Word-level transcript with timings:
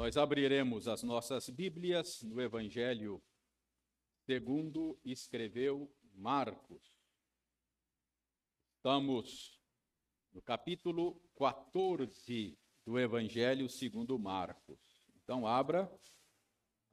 Nós 0.00 0.16
abriremos 0.16 0.88
as 0.88 1.02
nossas 1.02 1.50
Bíblias 1.50 2.22
no 2.22 2.40
Evangelho 2.40 3.22
segundo 4.24 4.98
escreveu 5.04 5.94
Marcos. 6.14 6.82
Estamos 8.76 9.60
no 10.32 10.40
capítulo 10.40 11.20
14 11.36 12.58
do 12.82 12.98
Evangelho 12.98 13.68
segundo 13.68 14.18
Marcos. 14.18 14.80
Então 15.16 15.46
abra 15.46 15.92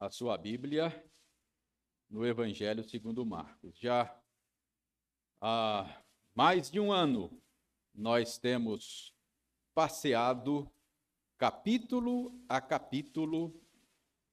a 0.01 0.09
sua 0.09 0.37
Bíblia 0.37 0.91
no 2.09 2.25
Evangelho 2.25 2.83
segundo 2.83 3.25
Marcos. 3.25 3.79
Já 3.79 4.21
há 5.39 6.03
mais 6.35 6.69
de 6.69 6.77
um 6.77 6.91
ano 6.91 7.41
nós 7.95 8.37
temos 8.37 9.15
passeado 9.73 10.69
capítulo 11.37 12.43
a 12.49 12.59
capítulo, 12.59 13.53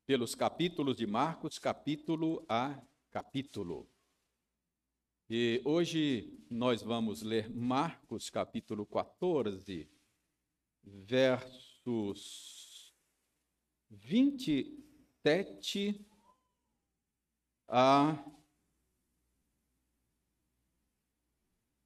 pelos 0.07 0.35
capítulos 0.35 0.97
de 0.97 1.07
Marcos, 1.07 1.59
capítulo 1.59 2.47
a 2.49 2.83
capítulo. 3.11 3.87
E 5.29 5.61
hoje 5.67 6.35
nós 6.49 6.83
vamos 6.83 7.21
ler 7.21 7.51
Marcos, 7.51 8.31
capítulo 8.31 8.87
14, 8.87 9.87
versos 10.83 12.95
27 13.91 16.07
a 17.69 18.25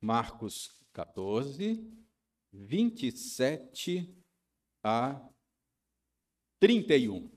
Marcos 0.01 0.81
14, 0.93 1.93
27 2.53 4.18
a 4.83 5.21
31. 6.61 7.31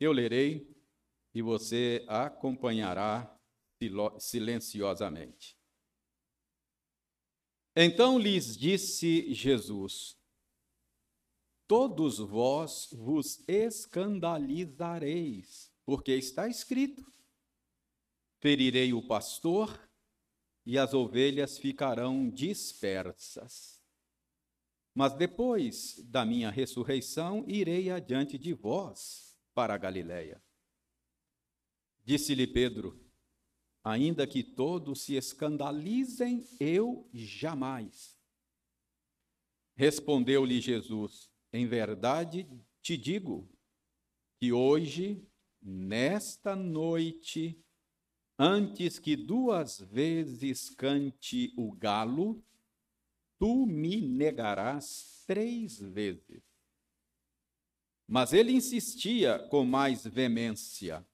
Eu 0.00 0.12
lerei 0.12 0.74
e 1.34 1.42
você 1.42 2.04
acompanhará 2.08 3.36
silenciosamente. 4.18 5.56
Então 7.76 8.18
lhes 8.18 8.56
disse 8.56 9.32
Jesus: 9.32 10.18
Todos 11.68 12.18
vós 12.18 12.88
vos 12.92 13.44
escandalizareis, 13.46 15.72
porque 15.84 16.10
está 16.12 16.48
escrito: 16.48 17.06
Ferirei 18.40 18.92
o 18.92 19.06
pastor 19.06 19.88
e 20.66 20.76
as 20.76 20.92
ovelhas 20.92 21.56
ficarão 21.56 22.28
dispersas. 22.28 23.77
Mas 24.98 25.14
depois 25.14 26.04
da 26.06 26.24
minha 26.24 26.50
ressurreição, 26.50 27.44
irei 27.46 27.88
adiante 27.88 28.36
de 28.36 28.52
vós 28.52 29.38
para 29.54 29.72
a 29.72 29.78
Galiléia. 29.78 30.42
Disse-lhe 32.04 32.48
Pedro: 32.48 33.00
Ainda 33.84 34.26
que 34.26 34.42
todos 34.42 35.02
se 35.02 35.14
escandalizem, 35.14 36.44
eu 36.58 37.08
jamais. 37.14 38.18
Respondeu-lhe 39.76 40.60
Jesus: 40.60 41.30
Em 41.52 41.64
verdade 41.64 42.48
te 42.82 42.96
digo 42.96 43.48
que 44.40 44.52
hoje, 44.52 45.24
nesta 45.62 46.56
noite, 46.56 47.64
antes 48.36 48.98
que 48.98 49.14
duas 49.14 49.78
vezes 49.78 50.68
cante 50.68 51.54
o 51.56 51.70
galo, 51.70 52.44
tu 53.38 53.66
me 53.66 54.00
negarás 54.00 55.22
três 55.26 55.78
vezes. 55.78 56.42
Mas 58.06 58.32
ele 58.32 58.52
insistia 58.52 59.38
com 59.50 59.64
mais 59.64 60.06
veemência: 60.06 61.06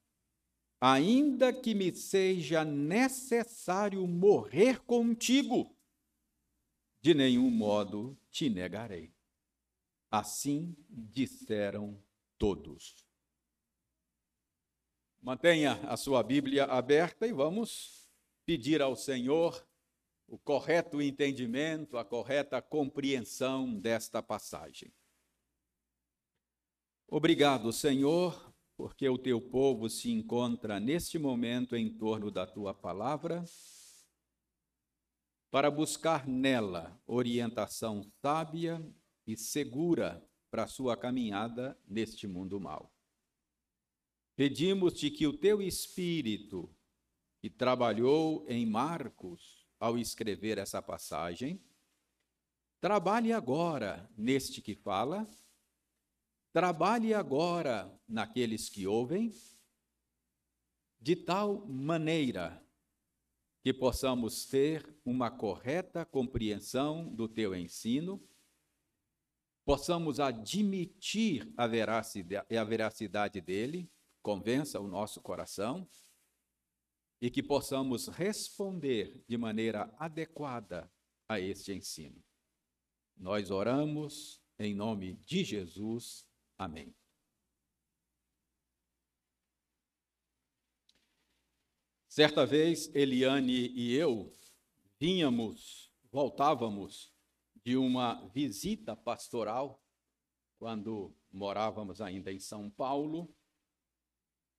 ainda 0.80 1.52
que 1.52 1.74
me 1.74 1.94
seja 1.94 2.64
necessário 2.64 4.06
morrer 4.06 4.80
contigo, 4.80 5.76
de 7.00 7.12
nenhum 7.14 7.50
modo 7.50 8.16
te 8.30 8.48
negarei. 8.48 9.12
Assim 10.10 10.76
disseram 10.88 12.00
todos. 12.38 13.04
Mantenha 15.20 15.72
a 15.88 15.96
sua 15.96 16.22
Bíblia 16.22 16.64
aberta 16.64 17.26
e 17.26 17.32
vamos 17.32 18.08
pedir 18.44 18.80
ao 18.80 18.94
Senhor 18.94 19.66
o 20.26 20.38
correto 20.38 21.00
entendimento, 21.00 21.96
a 21.96 22.04
correta 22.04 22.60
compreensão 22.60 23.78
desta 23.78 24.22
passagem. 24.22 24.92
Obrigado, 27.06 27.72
Senhor, 27.72 28.52
porque 28.76 29.08
o 29.08 29.18
teu 29.18 29.40
povo 29.40 29.88
se 29.88 30.10
encontra 30.10 30.80
neste 30.80 31.18
momento 31.18 31.76
em 31.76 31.88
torno 31.88 32.30
da 32.30 32.46
tua 32.46 32.74
palavra, 32.74 33.44
para 35.50 35.70
buscar 35.70 36.26
nela 36.26 37.00
orientação 37.06 38.02
sábia 38.20 38.84
e 39.24 39.36
segura 39.36 40.26
para 40.50 40.64
a 40.64 40.66
sua 40.68 40.96
caminhada 40.96 41.78
neste 41.86 42.26
mundo 42.26 42.58
mau. 42.58 42.92
Pedimos-te 44.34 45.12
que 45.12 45.28
o 45.28 45.32
teu 45.32 45.62
Espírito, 45.62 46.68
que 47.40 47.48
trabalhou 47.48 48.44
em 48.48 48.66
Marcos, 48.66 49.63
ao 49.84 49.98
escrever 49.98 50.56
essa 50.56 50.80
passagem. 50.80 51.62
Trabalhe 52.80 53.34
agora 53.34 54.10
neste 54.16 54.62
que 54.62 54.74
fala, 54.74 55.28
trabalhe 56.54 57.12
agora 57.12 57.94
naqueles 58.08 58.70
que 58.70 58.86
ouvem, 58.86 59.30
de 60.98 61.14
tal 61.14 61.66
maneira 61.66 62.64
que 63.62 63.74
possamos 63.74 64.46
ter 64.46 64.96
uma 65.04 65.30
correta 65.30 66.02
compreensão 66.02 67.14
do 67.14 67.28
teu 67.28 67.54
ensino, 67.54 68.26
possamos 69.66 70.18
admitir 70.18 71.52
a 71.58 71.66
veracidade, 71.66 72.56
a 72.56 72.64
veracidade 72.64 73.38
dele, 73.42 73.90
convença 74.22 74.80
o 74.80 74.88
nosso 74.88 75.20
coração 75.20 75.86
e 77.20 77.30
que 77.30 77.42
possamos 77.42 78.08
responder 78.08 79.22
de 79.26 79.36
maneira 79.36 79.94
adequada 79.98 80.90
a 81.28 81.40
este 81.40 81.72
ensino. 81.72 82.22
Nós 83.16 83.50
oramos 83.50 84.42
em 84.58 84.74
nome 84.74 85.14
de 85.24 85.44
Jesus. 85.44 86.26
Amém. 86.58 86.94
Certa 92.08 92.46
vez, 92.46 92.94
Eliane 92.94 93.72
e 93.74 93.92
eu 93.94 94.32
vínhamos, 95.00 95.92
voltávamos 96.12 97.12
de 97.64 97.76
uma 97.76 98.28
visita 98.28 98.94
pastoral, 98.94 99.82
quando 100.58 101.12
morávamos 101.32 102.00
ainda 102.00 102.32
em 102.32 102.38
São 102.38 102.70
Paulo, 102.70 103.34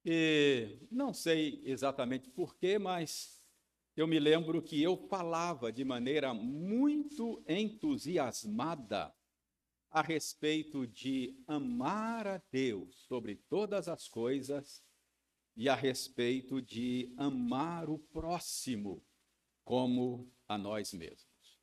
e 0.05 0.77
não 0.91 1.11
sei 1.11 1.63
exatamente 1.65 2.29
porquê, 2.29 2.77
mas 2.77 3.43
eu 3.97 4.05
me 4.05 4.19
lembro 4.19 4.61
que 4.61 4.81
eu 4.81 4.95
falava 5.07 5.71
de 5.71 5.83
maneira 5.83 6.31
muito 6.31 7.43
entusiasmada 7.47 9.11
a 9.89 10.01
respeito 10.01 10.85
de 10.85 11.41
amar 11.47 12.27
a 12.27 12.37
Deus 12.51 12.95
sobre 13.07 13.35
todas 13.49 13.87
as 13.87 14.07
coisas 14.07 14.83
e 15.55 15.67
a 15.67 15.73
respeito 15.73 16.61
de 16.61 17.11
amar 17.17 17.89
o 17.89 17.97
próximo 17.97 19.03
como 19.63 20.31
a 20.47 20.55
nós 20.55 20.93
mesmos. 20.93 21.59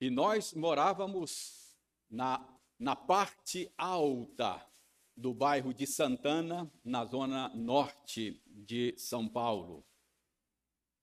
E 0.00 0.08
nós 0.08 0.54
morávamos 0.54 1.76
na, 2.08 2.48
na 2.78 2.96
parte 2.96 3.70
alta 3.76 4.69
do 5.20 5.34
bairro 5.34 5.74
de 5.74 5.86
Santana, 5.86 6.72
na 6.82 7.04
zona 7.04 7.50
norte 7.50 8.42
de 8.46 8.94
São 8.96 9.28
Paulo. 9.28 9.84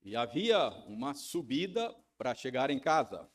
E 0.01 0.15
havia 0.15 0.69
uma 0.87 1.13
subida 1.13 1.95
para 2.17 2.33
chegar 2.33 2.71
em 2.71 2.79
casa. 2.79 3.29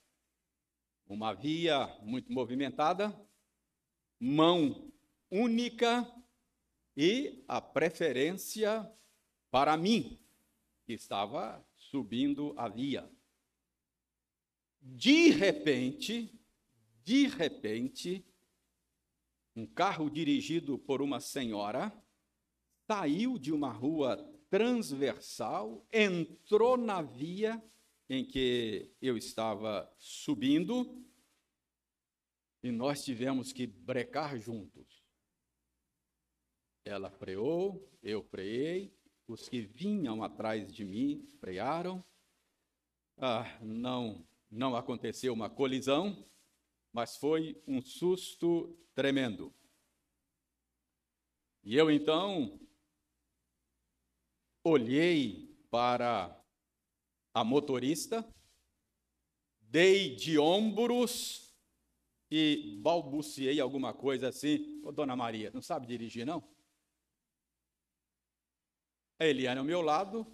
Uma 1.07 1.35
via 1.35 1.87
muito 2.03 2.33
movimentada, 2.33 3.17
mão 4.19 4.93
única 5.31 6.05
e 6.97 7.45
a 7.47 7.61
preferência 7.61 8.91
para 9.53 9.77
mim, 9.77 10.19
que 10.85 10.95
estava 10.95 11.65
subindo 11.77 12.55
a 12.57 12.69
via. 12.69 13.09
De 14.81 15.31
repente, 15.31 16.37
de 17.05 17.29
repente, 17.29 18.27
um 19.55 19.67
carro 19.67 20.09
dirigido 20.09 20.79
por 20.79 21.03
uma 21.03 21.21
senhora 21.21 21.93
saiu 22.87 23.39
de 23.39 23.53
uma 23.53 23.71
rua 23.71 24.17
transversal, 24.51 25.87
entrou 25.93 26.77
na 26.77 27.01
via 27.01 27.63
em 28.09 28.25
que 28.25 28.91
eu 29.01 29.17
estava 29.17 29.91
subindo 29.99 31.03
e 32.63 32.71
nós 32.71 33.05
tivemos 33.05 33.53
que 33.53 33.67
brecar 33.67 34.39
juntos. 34.39 35.03
Ela 36.85 37.11
freou, 37.11 37.91
eu 38.03 38.23
freiei, 38.23 38.95
os 39.27 39.49
que 39.49 39.61
vinham 39.61 40.23
atrás 40.23 40.73
de 40.73 40.85
mim 40.85 41.25
frearam. 41.41 42.05
Ah, 43.17 43.59
não, 43.63 44.27
não 44.51 44.77
aconteceu 44.77 45.33
uma 45.33 45.49
colisão, 45.49 46.25
mas 46.93 47.17
foi 47.17 47.61
um 47.67 47.81
susto 47.81 48.77
tremendo. 48.95 49.53
E 51.65 51.77
eu 51.77 51.91
então 51.91 52.61
olhei 54.65 55.57
para 55.71 56.39
a 57.33 57.43
motorista, 57.43 58.29
dei 59.61 60.15
de 60.15 60.39
ombros 60.39 61.55
e 62.31 62.79
balbuciei 62.83 63.61
alguma 63.61 63.95
coisa 63.95 64.29
assim. 64.29 64.81
Ô, 64.85 64.93
dona 64.93 65.17
Maria, 65.17 65.51
não 65.53 65.63
sabe 65.63 65.87
dirigir, 65.87 66.27
não? 66.27 66.43
A 69.19 69.27
Eliane 69.27 69.61
ao 69.61 69.65
meu 69.65 69.81
lado 69.81 70.27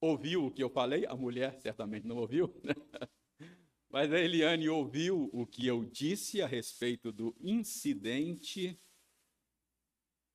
ouviu 0.00 0.46
o 0.46 0.50
que 0.50 0.62
eu 0.62 0.70
falei, 0.70 1.06
a 1.06 1.16
mulher 1.16 1.58
certamente 1.60 2.06
não 2.06 2.16
ouviu, 2.16 2.54
né? 2.62 2.74
mas 3.94 4.12
a 4.12 4.18
Eliane 4.18 4.68
ouviu 4.68 5.30
o 5.32 5.46
que 5.46 5.64
eu 5.68 5.84
disse 5.84 6.42
a 6.42 6.48
respeito 6.48 7.12
do 7.12 7.32
incidente. 7.40 8.76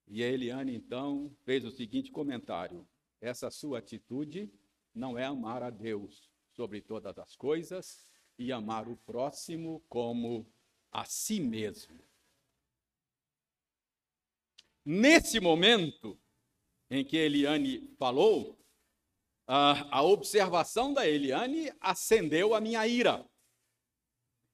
E 0.07 0.23
a 0.23 0.27
Eliane 0.27 0.73
então 0.73 1.35
fez 1.44 1.65
o 1.65 1.71
seguinte 1.71 2.09
comentário: 2.09 2.88
essa 3.19 3.51
sua 3.51 3.79
atitude 3.79 4.50
não 4.95 5.17
é 5.17 5.25
amar 5.25 5.61
a 5.61 5.69
Deus 5.69 6.31
sobre 6.53 6.79
todas 6.79 7.19
as 7.19 7.35
coisas 7.35 8.07
e 8.38 8.50
amar 8.50 8.88
o 8.88 8.95
próximo 8.95 9.83
como 9.89 10.50
a 10.89 11.03
si 11.03 11.41
mesmo. 11.41 12.00
Nesse 14.85 15.41
momento 15.41 16.17
em 16.89 17.03
que 17.03 17.17
Eliane 17.17 17.94
falou, 17.97 18.57
a, 19.45 19.97
a 19.97 20.01
observação 20.01 20.94
da 20.94 21.06
Eliane 21.06 21.73
acendeu 21.81 22.56
a 22.56 22.61
minha 22.61 22.88
ira. 22.88 23.29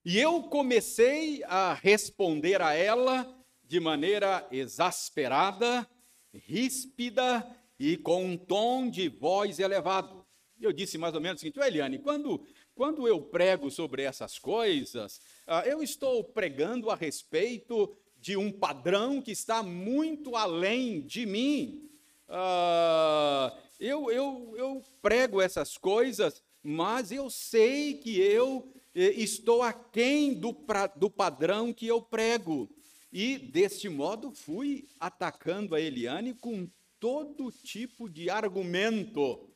E 0.05 0.19
eu 0.19 0.43
comecei 0.43 1.43
a 1.45 1.73
responder 1.73 2.61
a 2.61 2.75
ela 2.75 3.27
de 3.63 3.79
maneira 3.79 4.47
exasperada, 4.51 5.89
ríspida 6.31 7.43
e 7.79 7.97
com 7.97 8.23
um 8.23 8.37
tom 8.37 8.87
de 8.87 9.09
voz 9.09 9.57
elevado. 9.57 10.23
Eu 10.61 10.71
disse 10.71 10.99
mais 10.99 11.15
ou 11.15 11.21
menos 11.21 11.37
o 11.37 11.41
seguinte: 11.41 11.59
Eliane, 11.59 11.97
quando, 11.97 12.45
quando 12.75 13.07
eu 13.07 13.19
prego 13.19 13.71
sobre 13.71 14.03
essas 14.03 14.37
coisas, 14.37 15.19
ah, 15.47 15.63
eu 15.65 15.81
estou 15.81 16.23
pregando 16.23 16.91
a 16.91 16.95
respeito 16.95 17.91
de 18.19 18.37
um 18.37 18.51
padrão 18.51 19.19
que 19.19 19.31
está 19.31 19.63
muito 19.63 20.35
além 20.35 21.01
de 21.01 21.25
mim. 21.25 21.89
Ah, 22.29 23.57
eu, 23.79 24.11
eu, 24.11 24.53
eu 24.55 24.83
prego 25.01 25.41
essas 25.41 25.79
coisas, 25.79 26.43
mas 26.61 27.11
eu 27.11 27.27
sei 27.27 27.95
que 27.95 28.19
eu 28.19 28.71
estou 28.95 29.61
aquém 29.61 30.33
do, 30.33 30.55
do 30.95 31.09
padrão 31.09 31.73
que 31.73 31.85
eu 31.85 32.01
prego. 32.01 32.69
E, 33.11 33.37
deste 33.37 33.89
modo, 33.89 34.31
fui 34.31 34.87
atacando 34.99 35.75
a 35.75 35.81
Eliane 35.81 36.33
com 36.33 36.69
todo 36.99 37.51
tipo 37.51 38.09
de 38.09 38.29
argumento 38.29 39.53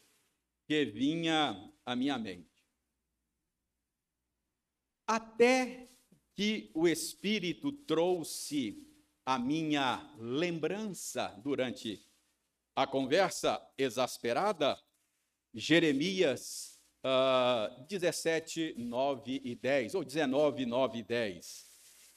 que 0.67 0.85
vinha 0.85 1.71
à 1.85 1.95
minha 1.95 2.17
mente. 2.17 2.47
Até 5.07 5.89
que 6.35 6.69
o 6.73 6.87
Espírito 6.87 7.71
trouxe 7.71 8.85
a 9.25 9.37
minha 9.37 10.15
lembrança 10.17 11.27
durante 11.43 12.01
a 12.75 12.87
conversa 12.87 13.61
exasperada, 13.77 14.79
Jeremias 15.53 16.78
uh, 17.03 17.85
17, 17.87 18.75
9 18.77 19.41
e 19.43 19.55
10, 19.55 19.95
ou 19.95 20.03
19, 20.03 20.65
9 20.65 20.99
e 20.99 21.03
10. 21.03 21.67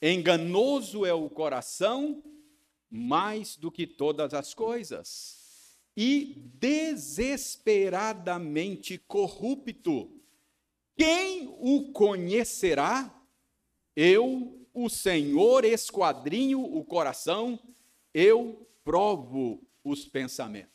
Enganoso 0.00 1.05
é 1.06 1.14
o 1.14 1.31
coração 1.31 2.20
mais 2.90 3.56
do 3.56 3.70
que 3.70 3.87
todas 3.87 4.34
as 4.34 4.52
coisas, 4.52 5.79
e 5.96 6.50
desesperadamente 6.55 8.99
corrupto. 8.99 10.11
Quem 10.96 11.55
o 11.58 11.93
conhecerá? 11.93 13.14
Eu, 13.94 14.67
o 14.75 14.88
Senhor, 14.88 15.64
esquadrinho 15.64 16.62
o 16.62 16.82
coração, 16.84 17.61
eu 18.12 18.69
provo 18.84 19.62
os 19.84 20.05
pensamentos. 20.06 20.73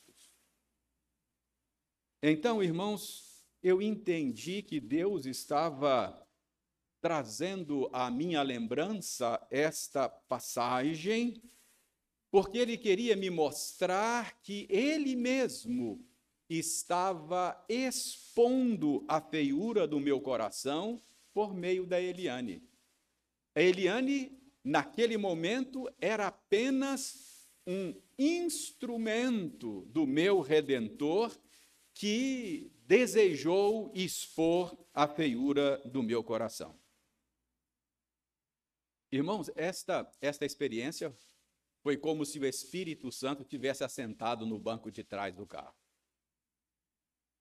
Então, 2.22 2.64
irmãos, 2.64 3.27
eu 3.62 3.82
entendi 3.82 4.62
que 4.62 4.80
Deus 4.80 5.26
estava 5.26 6.26
trazendo 7.02 7.90
à 7.94 8.10
minha 8.10 8.42
lembrança 8.42 9.46
esta 9.50 10.10
passagem 10.10 11.42
porque 12.30 12.58
ele 12.58 12.78
queria 12.78 13.16
me 13.16 13.30
mostrar 13.30 14.42
que 14.42 14.68
ele 14.70 15.16
mesmo 15.16 16.06
estava 16.50 17.64
expondo 17.68 19.04
a 19.08 19.22
feiura 19.22 19.88
do 19.88 20.00
meu 20.00 20.20
coração 20.22 21.02
por 21.34 21.54
meio 21.54 21.86
da 21.86 22.00
Eliane. 22.00 22.64
A 23.56 23.62
Eliane, 23.62 24.38
naquele 24.64 25.18
momento, 25.18 25.90
era 26.00 26.28
apenas 26.28 27.50
um 27.66 27.94
instrumento 28.18 29.86
do 29.88 30.06
meu 30.06 30.42
redentor 30.42 31.38
que 31.94 32.72
desejou 32.88 33.92
expor 33.94 34.76
a 34.94 35.08
feiura 35.08 35.78
do 35.80 36.02
meu 36.02 36.24
coração. 36.24 36.80
Irmãos, 39.12 39.52
esta, 39.56 40.10
esta 40.22 40.46
experiência 40.46 41.14
foi 41.84 41.98
como 41.98 42.26
se 42.26 42.40
o 42.40 42.46
Espírito 42.46 43.12
Santo 43.12 43.44
tivesse 43.44 43.84
assentado 43.84 44.46
no 44.46 44.58
banco 44.58 44.90
de 44.90 45.04
trás 45.04 45.36
do 45.36 45.46
carro. 45.46 45.76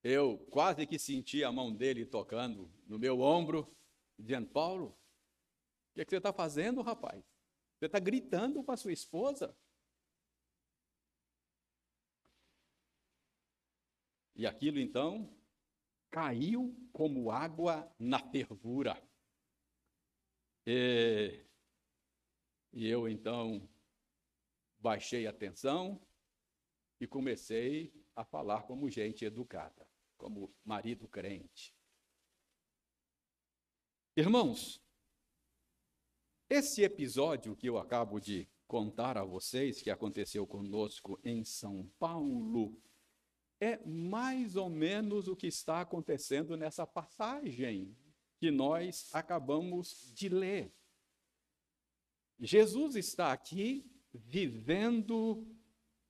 Eu 0.02 0.38
quase 0.50 0.84
que 0.84 0.98
senti 0.98 1.44
a 1.44 1.52
mão 1.52 1.72
dele 1.72 2.04
tocando 2.04 2.70
no 2.87 2.99
meu 2.99 3.20
ombro, 3.20 3.72
dizendo: 4.19 4.49
Paulo, 4.49 4.88
o 4.88 5.94
que, 5.94 6.00
é 6.00 6.04
que 6.04 6.10
você 6.10 6.19
está 6.19 6.32
fazendo, 6.32 6.82
rapaz? 6.82 7.25
Você 7.78 7.87
está 7.87 7.99
gritando 7.99 8.62
para 8.64 8.76
sua 8.76 8.92
esposa? 8.92 9.56
E 14.37 14.47
aquilo 14.47 14.78
então 14.78 15.36
caiu 16.16 16.75
como 16.94 17.30
água 17.30 17.94
na 17.99 18.18
fervura. 18.18 18.99
E, 20.66 21.44
e 22.73 22.88
eu 22.88 23.06
então 23.06 23.68
baixei 24.78 25.26
a 25.26 25.32
tensão 25.35 26.00
e 26.99 27.06
comecei 27.06 27.92
a 28.14 28.25
falar 28.25 28.62
como 28.62 28.88
gente 28.88 29.26
educada, 29.26 29.87
como 30.16 30.50
marido 30.64 31.06
crente. 31.06 31.76
Irmãos, 34.16 34.82
esse 36.49 36.82
episódio 36.82 37.54
que 37.54 37.68
eu 37.68 37.76
acabo 37.76 38.18
de 38.18 38.49
contar 38.66 39.18
a 39.18 39.23
vocês, 39.23 39.82
que 39.82 39.90
aconteceu 39.90 40.46
conosco 40.46 41.20
em 41.23 41.44
São 41.44 41.87
Paulo, 41.99 42.75
é 43.60 43.78
mais 43.86 44.56
ou 44.56 44.68
menos 44.68 45.28
o 45.28 45.36
que 45.36 45.46
está 45.46 45.80
acontecendo 45.80 46.56
nessa 46.56 46.86
passagem 46.86 47.96
que 48.38 48.50
nós 48.50 49.08
acabamos 49.12 50.12
de 50.14 50.28
ler. 50.28 50.75
Jesus 52.38 52.96
está 52.96 53.32
aqui 53.32 53.90
vivendo 54.12 55.46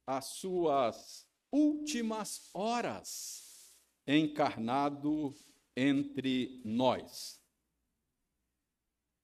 as 0.07 0.27
suas 0.27 1.27
últimas 1.53 2.51
horas 2.53 3.77
encarnado 4.07 5.35
entre 5.77 6.61
nós. 6.65 7.41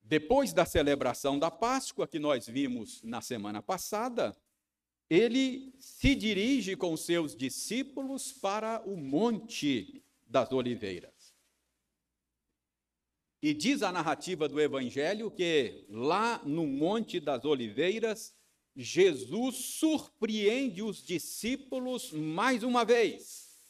Depois 0.02 0.52
da 0.52 0.64
celebração 0.64 1.38
da 1.38 1.50
Páscoa, 1.50 2.06
que 2.06 2.18
nós 2.18 2.46
vimos 2.46 3.02
na 3.02 3.20
semana 3.20 3.62
passada, 3.62 4.36
ele 5.12 5.74
se 5.78 6.14
dirige 6.14 6.74
com 6.74 6.96
seus 6.96 7.36
discípulos 7.36 8.32
para 8.32 8.82
o 8.86 8.96
Monte 8.96 10.02
das 10.26 10.50
Oliveiras. 10.52 11.34
E 13.42 13.52
diz 13.52 13.82
a 13.82 13.92
narrativa 13.92 14.48
do 14.48 14.58
Evangelho 14.58 15.30
que 15.30 15.84
lá 15.90 16.42
no 16.46 16.66
Monte 16.66 17.20
das 17.20 17.44
Oliveiras, 17.44 18.34
Jesus 18.74 19.56
surpreende 19.78 20.82
os 20.82 21.04
discípulos 21.04 22.10
mais 22.10 22.62
uma 22.62 22.82
vez. 22.82 23.60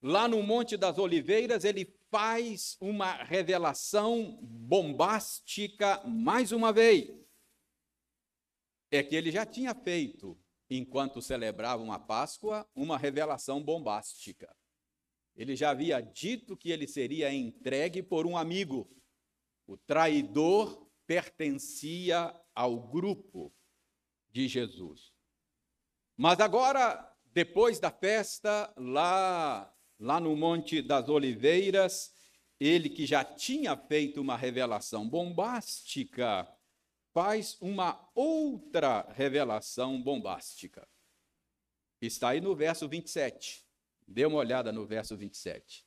Lá 0.00 0.26
no 0.26 0.42
Monte 0.42 0.78
das 0.78 0.96
Oliveiras, 0.96 1.62
ele 1.62 1.94
faz 2.10 2.78
uma 2.80 3.22
revelação 3.22 4.38
bombástica 4.40 6.02
mais 6.06 6.52
uma 6.52 6.72
vez. 6.72 7.27
É 8.90 9.02
que 9.02 9.14
ele 9.14 9.30
já 9.30 9.44
tinha 9.44 9.74
feito 9.74 10.38
enquanto 10.70 11.22
celebravam 11.22 11.92
a 11.92 11.98
Páscoa, 11.98 12.68
uma 12.74 12.98
revelação 12.98 13.62
bombástica. 13.62 14.54
Ele 15.34 15.54
já 15.54 15.70
havia 15.70 16.00
dito 16.00 16.56
que 16.56 16.70
ele 16.70 16.86
seria 16.86 17.32
entregue 17.32 18.02
por 18.02 18.26
um 18.26 18.36
amigo. 18.36 18.90
O 19.66 19.76
traidor 19.76 20.90
pertencia 21.06 22.34
ao 22.54 22.80
grupo 22.88 23.54
de 24.30 24.48
Jesus. 24.48 25.12
Mas 26.16 26.40
agora, 26.40 27.16
depois 27.32 27.78
da 27.78 27.90
festa, 27.90 28.72
lá, 28.76 29.72
lá 29.98 30.18
no 30.20 30.36
Monte 30.36 30.82
das 30.82 31.08
Oliveiras, 31.08 32.12
ele 32.58 32.90
que 32.90 33.06
já 33.06 33.24
tinha 33.24 33.76
feito 33.76 34.20
uma 34.20 34.36
revelação 34.36 35.08
bombástica, 35.08 36.52
faz 37.18 37.58
uma 37.60 38.08
outra 38.14 39.02
revelação 39.10 40.00
bombástica. 40.00 40.88
Está 42.00 42.28
aí 42.28 42.40
no 42.40 42.54
verso 42.54 42.88
27. 42.88 43.66
Dê 44.06 44.24
uma 44.24 44.38
olhada 44.38 44.70
no 44.70 44.86
verso 44.86 45.16
27. 45.16 45.84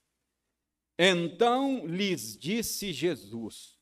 Então 0.99 1.87
lhes 1.87 2.37
disse 2.37 2.91
Jesus: 2.91 3.79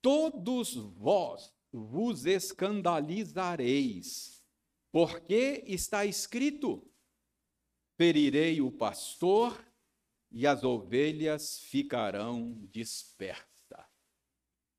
Todos 0.00 0.74
vós 0.74 1.54
vos 1.70 2.24
escandalizareis, 2.24 4.42
porque 4.90 5.62
está 5.66 6.06
escrito: 6.06 6.90
Ferirei 7.98 8.62
o 8.62 8.72
pastor 8.72 9.62
e 10.30 10.46
as 10.46 10.64
ovelhas 10.64 11.58
ficarão 11.58 12.66
dispersas. 12.70 13.55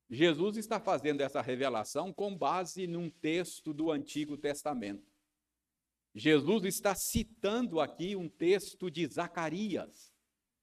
Jesus 0.10 0.56
está 0.58 0.80
fazendo 0.80 1.22
essa 1.22 1.42
revelação 1.42 2.14
com 2.14 2.36
base 2.36 2.88
num 2.88 3.10
texto 3.10 3.74
do 3.74 3.92
Antigo 3.92 4.38
Testamento. 4.38 5.12
Jesus 6.16 6.64
está 6.64 6.96
citando 6.96 7.80
aqui 7.80 8.16
um 8.16 8.30
texto 8.30 8.90
de 8.90 9.06
Zacarias, 9.06 10.12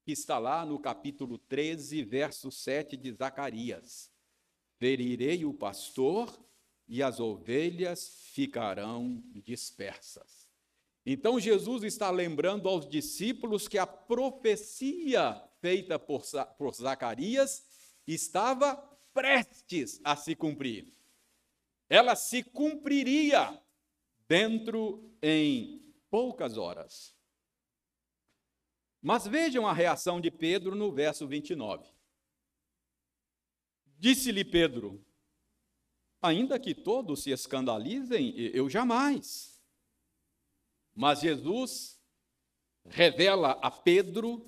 que 0.03 0.13
está 0.13 0.39
lá 0.39 0.65
no 0.65 0.79
capítulo 0.79 1.39
13, 1.39 2.03
verso 2.03 2.51
7 2.51 2.97
de 2.97 3.13
Zacarias. 3.13 4.11
Ferirei 4.79 5.45
o 5.45 5.55
pastor 5.55 6.37
e 6.89 7.03
as 7.03 7.21
ovelhas 7.21 8.25
ficarão 8.33 9.23
dispersas. 9.33 10.49
Então 11.07 11.39
Jesus 11.39 11.85
está 11.85 12.11
lembrando 12.11 12.69
aos 12.69 12.89
discípulos 12.89 13.69
que 13.69 13.77
a 13.79 13.87
profecia 13.87 15.41
feita 15.61 15.99
por, 15.99 16.23
por 16.57 16.75
Zacarias 16.75 17.63
estava 18.07 18.94
prestes 19.15 20.01
a 20.05 20.17
se 20.17 20.35
cumprir. 20.35 20.93
Ela 21.89 22.17
se 22.17 22.43
cumpriria 22.43 23.63
dentro 24.29 25.17
em 25.23 25.81
poucas 26.11 26.59
horas. 26.59 27.15
Mas 29.01 29.27
vejam 29.27 29.67
a 29.67 29.73
reação 29.73 30.21
de 30.21 30.31
Pedro 30.31 30.75
no 30.75 30.91
verso 30.91 31.27
29. 31.29 31.89
Disse-lhe 33.99 34.45
Pedro: 34.45 35.05
Ainda 36.21 36.59
que 36.59 36.75
todos 36.75 37.23
se 37.23 37.31
escandalizem, 37.31 38.35
eu 38.37 38.69
jamais. 38.69 39.63
Mas 40.95 41.21
Jesus 41.21 42.03
revela 42.87 43.53
a 43.63 43.71
Pedro 43.71 44.47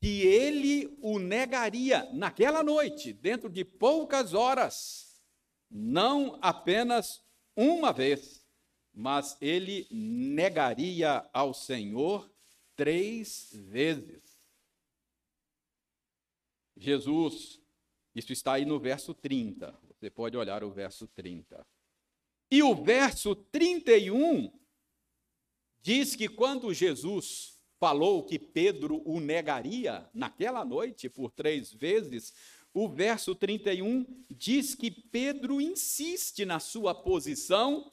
que 0.00 0.22
ele 0.22 0.96
o 1.02 1.18
negaria 1.18 2.10
naquela 2.12 2.62
noite, 2.62 3.12
dentro 3.12 3.50
de 3.50 3.64
poucas 3.64 4.32
horas, 4.32 5.22
não 5.70 6.38
apenas 6.40 7.22
uma 7.54 7.92
vez, 7.92 8.42
mas 8.94 9.36
ele 9.40 9.86
negaria 9.90 11.28
ao 11.32 11.52
Senhor 11.52 12.32
três 12.74 13.50
vezes. 13.52 14.40
Jesus, 16.76 17.60
isso 18.14 18.32
está 18.32 18.54
aí 18.54 18.64
no 18.64 18.80
verso 18.80 19.12
30, 19.12 19.78
você 19.86 20.08
pode 20.08 20.34
olhar 20.34 20.64
o 20.64 20.70
verso 20.70 21.06
30. 21.08 21.66
E 22.50 22.62
o 22.62 22.74
verso 22.74 23.34
31 23.36 24.50
diz 25.82 26.16
que 26.16 26.26
quando 26.26 26.72
Jesus 26.72 27.59
falou 27.80 28.22
que 28.22 28.38
Pedro 28.38 29.02
o 29.06 29.18
negaria 29.18 30.08
naquela 30.12 30.62
noite 30.66 31.08
por 31.08 31.30
três 31.30 31.72
vezes, 31.72 32.34
o 32.74 32.86
verso 32.86 33.34
31 33.34 34.04
diz 34.30 34.74
que 34.74 34.90
Pedro 34.90 35.60
insiste 35.60 36.44
na 36.44 36.60
sua 36.60 36.94
posição 36.94 37.90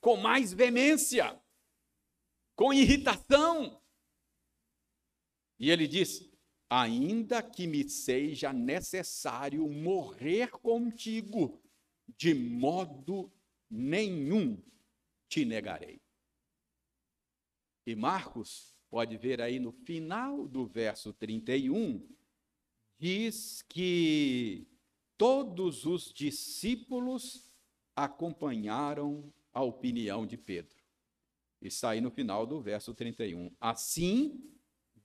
com 0.00 0.18
mais 0.18 0.52
veemência, 0.52 1.40
com 2.54 2.74
irritação. 2.74 3.80
E 5.58 5.70
ele 5.70 5.88
diz: 5.88 6.30
ainda 6.68 7.42
que 7.42 7.66
me 7.66 7.88
seja 7.88 8.52
necessário 8.52 9.66
morrer 9.66 10.50
contigo, 10.50 11.58
de 12.18 12.34
modo 12.34 13.32
nenhum 13.70 14.62
te 15.26 15.44
negarei. 15.44 16.02
E 17.86 17.96
Marcos, 17.96 18.72
pode 18.92 19.16
ver 19.16 19.40
aí 19.40 19.58
no 19.58 19.72
final 19.72 20.46
do 20.46 20.66
verso 20.66 21.14
31, 21.14 22.06
diz 22.98 23.62
que 23.62 24.68
todos 25.16 25.86
os 25.86 26.12
discípulos 26.12 27.50
acompanharam 27.96 29.32
a 29.50 29.62
opinião 29.62 30.26
de 30.26 30.36
Pedro. 30.36 30.76
Está 31.58 31.90
aí 31.90 32.02
no 32.02 32.10
final 32.10 32.46
do 32.46 32.60
verso 32.60 32.92
31. 32.92 33.50
Assim 33.58 34.38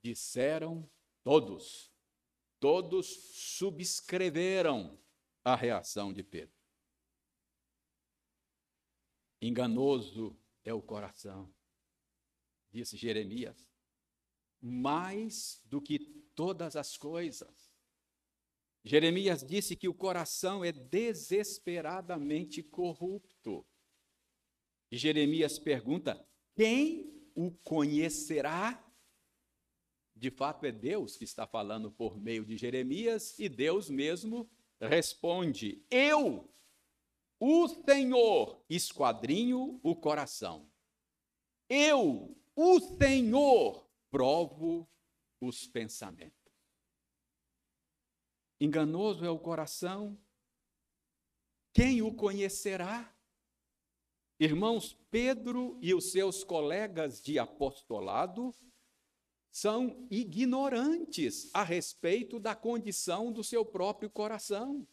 disseram 0.01 0.85
todos. 1.23 1.89
Todos 2.59 3.07
subscreveram 3.55 4.99
a 5.45 5.55
reação 5.55 6.11
de 6.11 6.23
Pedro. 6.23 6.59
Enganoso 9.41 10.37
é 10.65 10.73
o 10.73 10.81
coração, 10.81 11.49
disse 12.69 12.97
Jeremias, 12.97 13.65
mais 14.61 15.61
do 15.65 15.81
que 15.81 15.99
todas 16.35 16.75
as 16.75 16.97
coisas. 16.97 17.71
Jeremias 18.83 19.43
disse 19.43 19.75
que 19.75 19.87
o 19.87 19.93
coração 19.93 20.63
é 20.63 20.71
desesperadamente 20.71 22.63
corrupto. 22.63 23.65
E 24.89 24.97
Jeremias 24.97 25.59
pergunta: 25.59 26.25
quem 26.55 27.13
o 27.35 27.51
conhecerá? 27.51 28.83
De 30.15 30.31
fato, 30.31 30.65
é 30.65 30.71
Deus 30.71 31.15
que 31.15 31.23
está 31.23 31.45
falando 31.45 31.91
por 31.91 32.19
meio 32.19 32.43
de 32.43 32.57
Jeremias, 32.57 33.37
e 33.37 33.47
Deus 33.47 33.89
mesmo 33.89 34.49
responde: 34.79 35.83
Eu, 35.91 36.49
o 37.39 37.67
Senhor, 37.67 38.63
esquadrinho 38.69 39.79
o 39.83 39.95
coração. 39.95 40.67
Eu, 41.69 42.35
o 42.55 42.79
Senhor, 42.79 43.86
provo 44.17 44.89
os 45.39 45.67
pensamentos. 45.67 46.51
Enganoso 48.59 49.23
é 49.23 49.29
o 49.29 49.37
coração, 49.37 50.19
quem 51.71 52.01
o 52.01 52.11
conhecerá? 52.11 53.15
Irmãos, 54.39 54.97
Pedro 55.11 55.77
e 55.83 55.93
os 55.93 56.11
seus 56.11 56.43
colegas 56.43 57.21
de 57.21 57.37
apostolado 57.37 58.51
são 59.51 60.07
ignorantes 60.09 61.51
a 61.53 61.63
respeito 61.63 62.39
da 62.39 62.55
condição 62.55 63.31
do 63.31 63.43
seu 63.43 63.63
próprio 63.63 64.09
coração. 64.09 64.87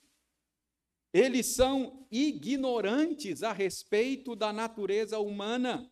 Eles 1.14 1.46
são 1.46 2.06
ignorantes 2.10 3.42
a 3.42 3.54
respeito 3.54 4.36
da 4.36 4.52
natureza 4.52 5.18
humana. 5.18 5.90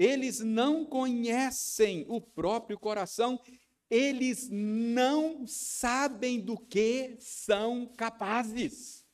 Eles 0.00 0.40
não 0.40 0.86
conhecem 0.86 2.06
o 2.08 2.22
próprio 2.22 2.78
coração, 2.78 3.38
eles 3.90 4.48
não 4.50 5.46
sabem 5.46 6.40
do 6.40 6.56
que 6.56 7.18
são 7.20 7.86
capazes. 7.86 9.06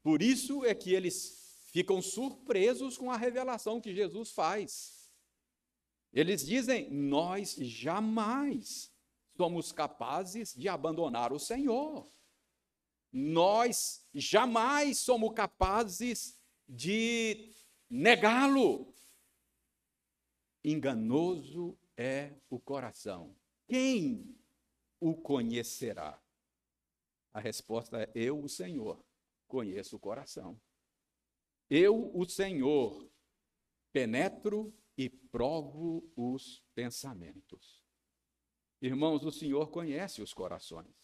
Por 0.00 0.22
isso 0.22 0.64
é 0.64 0.76
que 0.76 0.94
eles 0.94 1.58
ficam 1.72 2.00
surpresos 2.00 2.96
com 2.96 3.10
a 3.10 3.16
revelação 3.16 3.80
que 3.80 3.92
Jesus 3.92 4.30
faz. 4.30 5.10
Eles 6.12 6.46
dizem: 6.46 6.88
Nós 6.92 7.56
jamais 7.56 8.92
somos 9.36 9.72
capazes 9.72 10.54
de 10.54 10.68
abandonar 10.68 11.32
o 11.32 11.40
Senhor. 11.40 12.08
Nós 13.12 14.06
jamais 14.14 14.98
somos 14.98 15.32
capazes 15.34 16.38
de 16.68 17.52
negá-lo. 17.90 18.91
Enganoso 20.64 21.76
é 21.96 22.34
o 22.48 22.60
coração. 22.60 23.34
Quem 23.66 24.36
o 25.00 25.14
conhecerá? 25.14 26.20
A 27.32 27.40
resposta 27.40 28.02
é: 28.02 28.10
Eu, 28.14 28.42
o 28.42 28.48
Senhor, 28.48 29.04
conheço 29.48 29.96
o 29.96 30.00
coração. 30.00 30.60
Eu, 31.68 32.10
o 32.14 32.24
Senhor, 32.28 33.10
penetro 33.92 34.72
e 34.96 35.08
provo 35.08 36.08
os 36.14 36.62
pensamentos. 36.74 37.82
Irmãos, 38.80 39.24
o 39.24 39.32
Senhor 39.32 39.68
conhece 39.70 40.22
os 40.22 40.34
corações. 40.34 40.94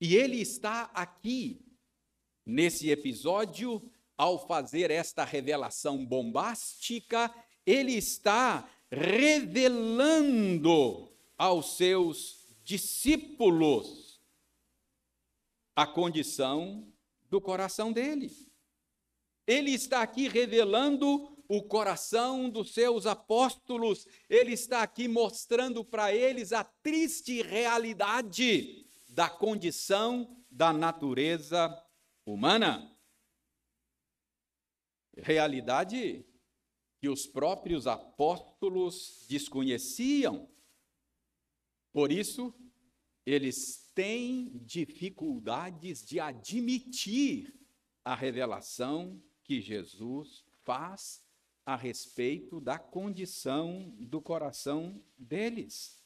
E 0.00 0.14
Ele 0.14 0.40
está 0.40 0.84
aqui, 0.94 1.60
nesse 2.46 2.90
episódio, 2.90 3.90
ao 4.16 4.46
fazer 4.46 4.90
esta 4.90 5.24
revelação 5.24 6.04
bombástica, 6.06 7.32
Ele 7.68 7.92
está 7.92 8.66
revelando 8.90 10.26
aos 11.36 11.76
seus 11.76 12.46
discípulos 12.64 14.22
a 15.76 15.86
condição 15.86 16.90
do 17.28 17.42
coração 17.42 17.92
dele. 17.92 18.30
Ele 19.46 19.72
está 19.72 20.00
aqui 20.00 20.28
revelando 20.28 21.36
o 21.46 21.62
coração 21.62 22.48
dos 22.48 22.72
seus 22.72 23.04
apóstolos, 23.04 24.06
ele 24.30 24.54
está 24.54 24.82
aqui 24.82 25.06
mostrando 25.06 25.84
para 25.84 26.14
eles 26.14 26.54
a 26.54 26.64
triste 26.64 27.42
realidade 27.42 28.86
da 29.10 29.28
condição 29.28 30.42
da 30.50 30.72
natureza 30.72 31.78
humana. 32.24 32.90
Realidade 35.18 36.24
que 37.00 37.08
os 37.08 37.26
próprios 37.26 37.86
apóstolos 37.86 39.24
desconheciam. 39.28 40.48
Por 41.92 42.10
isso, 42.10 42.52
eles 43.24 43.90
têm 43.94 44.58
dificuldades 44.64 46.04
de 46.04 46.18
admitir 46.18 47.54
a 48.04 48.14
revelação 48.14 49.22
que 49.44 49.60
Jesus 49.60 50.44
faz 50.64 51.22
a 51.64 51.76
respeito 51.76 52.60
da 52.60 52.78
condição 52.78 53.90
do 53.98 54.20
coração 54.22 55.04
deles. 55.16 56.02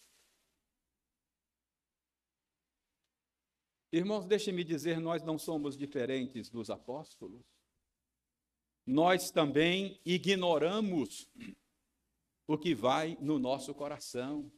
Irmãos, 3.92 4.24
deixem-me 4.24 4.64
dizer, 4.64 4.98
nós 4.98 5.22
não 5.22 5.38
somos 5.38 5.76
diferentes 5.76 6.48
dos 6.48 6.70
apóstolos. 6.70 7.51
Nós 8.86 9.30
também 9.30 10.00
ignoramos 10.04 11.28
o 12.46 12.58
que 12.58 12.74
vai 12.74 13.16
no 13.20 13.38
nosso 13.38 13.72
coração. 13.74 14.50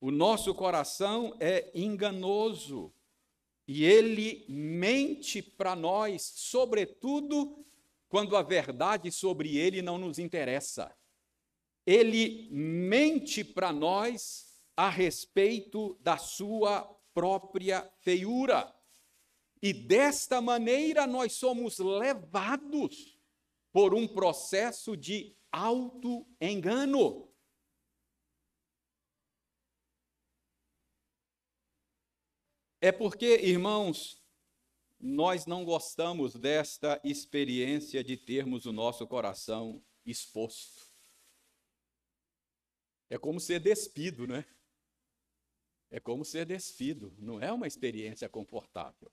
O 0.00 0.10
nosso 0.10 0.54
coração 0.54 1.34
é 1.40 1.70
enganoso 1.74 2.92
e 3.66 3.84
ele 3.84 4.44
mente 4.48 5.42
para 5.42 5.74
nós, 5.74 6.22
sobretudo 6.22 7.64
quando 8.08 8.36
a 8.36 8.42
verdade 8.42 9.10
sobre 9.10 9.56
ele 9.56 9.82
não 9.82 9.98
nos 9.98 10.18
interessa. 10.18 10.94
Ele 11.84 12.48
mente 12.50 13.42
para 13.42 13.72
nós 13.72 14.62
a 14.76 14.90
respeito 14.90 15.96
da 16.00 16.18
sua 16.18 16.82
própria 17.14 17.90
feiura. 18.00 18.75
E 19.62 19.72
desta 19.72 20.40
maneira 20.40 21.06
nós 21.06 21.32
somos 21.34 21.78
levados 21.78 23.18
por 23.72 23.94
um 23.94 24.06
processo 24.06 24.96
de 24.96 25.36
auto-engano. 25.50 27.26
É 32.80 32.92
porque, 32.92 33.36
irmãos, 33.38 34.22
nós 35.00 35.46
não 35.46 35.64
gostamos 35.64 36.34
desta 36.34 37.00
experiência 37.02 38.04
de 38.04 38.16
termos 38.16 38.66
o 38.66 38.72
nosso 38.72 39.06
coração 39.06 39.82
exposto. 40.04 40.86
É 43.08 43.18
como 43.18 43.40
ser 43.40 43.60
despido, 43.60 44.26
né? 44.26 44.44
É 45.90 46.00
como 46.00 46.24
ser 46.24 46.44
despido, 46.44 47.14
não 47.18 47.40
é 47.40 47.52
uma 47.52 47.66
experiência 47.66 48.28
confortável. 48.28 49.10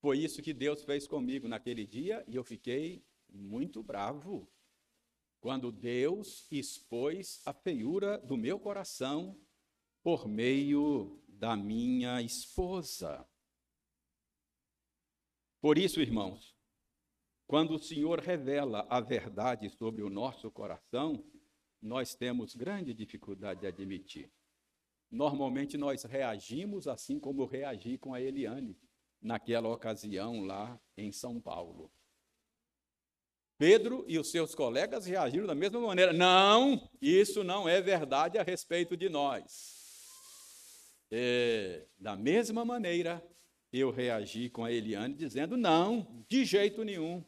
Foi 0.00 0.18
isso 0.18 0.40
que 0.40 0.54
Deus 0.54 0.82
fez 0.82 1.06
comigo 1.06 1.46
naquele 1.46 1.86
dia 1.86 2.24
e 2.26 2.34
eu 2.34 2.42
fiquei 2.42 3.04
muito 3.28 3.82
bravo 3.82 4.50
quando 5.40 5.70
Deus 5.70 6.46
expôs 6.50 7.42
a 7.44 7.52
feiura 7.52 8.16
do 8.18 8.34
meu 8.34 8.58
coração 8.58 9.38
por 10.02 10.26
meio 10.26 11.22
da 11.28 11.54
minha 11.54 12.22
esposa. 12.22 13.26
Por 15.60 15.76
isso, 15.76 16.00
irmãos, 16.00 16.56
quando 17.46 17.74
o 17.74 17.78
Senhor 17.78 18.20
revela 18.20 18.86
a 18.88 19.00
verdade 19.00 19.68
sobre 19.68 20.02
o 20.02 20.08
nosso 20.08 20.50
coração, 20.50 21.22
nós 21.82 22.14
temos 22.14 22.54
grande 22.54 22.94
dificuldade 22.94 23.60
de 23.60 23.66
admitir. 23.66 24.32
Normalmente 25.10 25.76
nós 25.76 26.04
reagimos 26.04 26.88
assim 26.88 27.20
como 27.20 27.44
reagi 27.44 27.98
com 27.98 28.14
a 28.14 28.20
Eliane 28.20 28.78
naquela 29.20 29.68
ocasião 29.68 30.44
lá 30.44 30.80
em 30.96 31.12
São 31.12 31.40
Paulo. 31.40 31.92
Pedro 33.58 34.04
e 34.08 34.18
os 34.18 34.30
seus 34.30 34.54
colegas 34.54 35.04
reagiram 35.04 35.46
da 35.46 35.54
mesma 35.54 35.78
maneira. 35.80 36.12
Não, 36.14 36.90
isso 37.00 37.44
não 37.44 37.68
é 37.68 37.80
verdade 37.80 38.38
a 38.38 38.42
respeito 38.42 38.96
de 38.96 39.10
nós. 39.10 39.78
É, 41.10 41.86
da 41.98 42.16
mesma 42.16 42.64
maneira, 42.64 43.22
eu 43.70 43.90
reagi 43.90 44.48
com 44.48 44.64
a 44.64 44.72
Eliane 44.72 45.14
dizendo: 45.14 45.58
não, 45.58 46.24
de 46.26 46.44
jeito 46.44 46.82
nenhum. 46.84 47.22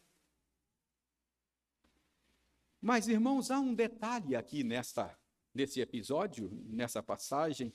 Mas, 2.80 3.08
irmãos, 3.08 3.50
há 3.50 3.60
um 3.60 3.74
detalhe 3.74 4.34
aqui 4.34 4.64
nesta, 4.64 5.16
nesse 5.54 5.80
episódio, 5.80 6.50
nessa 6.64 7.02
passagem, 7.02 7.74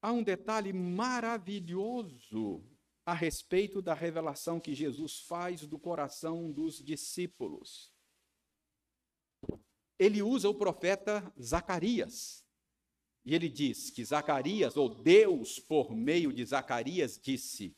há 0.00 0.12
um 0.12 0.22
detalhe 0.22 0.72
maravilhoso 0.72 2.64
a 3.04 3.14
respeito 3.14 3.82
da 3.82 3.94
revelação 3.94 4.60
que 4.60 4.74
Jesus 4.74 5.20
faz 5.20 5.66
do 5.66 5.78
coração 5.78 6.50
dos 6.50 6.82
discípulos. 6.82 7.92
Ele 9.98 10.22
usa 10.22 10.48
o 10.48 10.54
profeta 10.54 11.32
Zacarias. 11.40 12.44
E 13.24 13.34
ele 13.34 13.48
diz 13.48 13.90
que 13.90 14.04
Zacarias, 14.04 14.76
ou 14.76 14.88
Deus, 14.88 15.58
por 15.58 15.94
meio 15.94 16.32
de 16.32 16.44
Zacarias, 16.44 17.18
disse: 17.20 17.76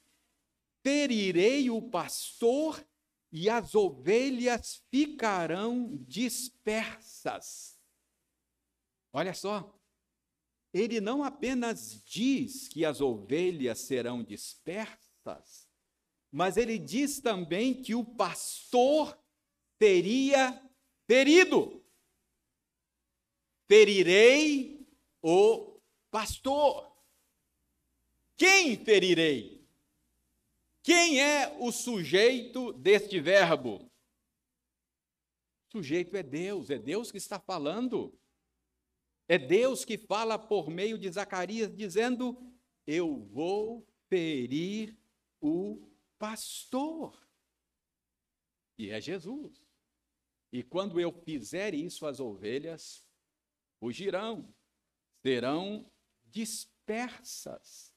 ferirei 0.83 1.71
o 1.71 1.81
pastor 1.81 2.87
e 3.33 3.49
as 3.51 3.75
ovelhas 3.75 4.85
ficarão 4.91 5.97
dispersas. 6.07 7.79
Olha 9.13 9.35
só, 9.35 9.75
ele 10.73 11.01
não 11.01 11.23
apenas 11.23 12.03
diz 12.05 12.69
que 12.69 12.85
as 12.85 13.01
ovelhas 13.01 13.81
serão 13.81 14.23
dispersas, 14.23 15.04
mas 16.31 16.57
ele 16.57 16.79
diz 16.79 17.21
também 17.21 17.81
que 17.81 17.95
o 17.95 18.05
pastor 18.05 19.17
teria 19.79 20.61
ferido. 21.07 21.81
Ferirei 23.69 24.85
o 25.23 25.81
pastor. 26.11 26.93
Quem 28.37 28.77
ferirei? 28.85 29.65
Quem 30.83 31.21
é 31.21 31.57
o 31.61 31.71
sujeito 31.71 32.73
deste 32.73 33.21
verbo? 33.21 33.91
O 35.69 35.79
sujeito 35.79 36.17
é 36.17 36.23
Deus, 36.23 36.69
é 36.69 36.79
Deus 36.79 37.13
que 37.13 37.19
está 37.19 37.39
falando. 37.39 38.13
É 39.29 39.39
Deus 39.39 39.85
que 39.85 39.97
fala 39.97 40.39
por 40.39 40.69
meio 40.69 40.99
de 40.99 41.09
Zacarias, 41.11 41.75
dizendo: 41.75 42.37
Eu 42.87 43.25
vou 43.33 43.87
ferir 44.09 44.99
o 45.45 45.79
pastor. 46.19 47.15
E 48.79 48.89
é 48.89 48.99
Jesus. 48.99 49.63
E 50.51 50.63
quando 50.63 50.99
eu 50.99 51.13
fizer 51.13 51.75
isso, 51.75 52.07
as 52.07 52.19
ovelhas 52.19 53.07
fugirão, 53.79 54.55
serão 55.21 55.91
dispersas. 56.25 57.93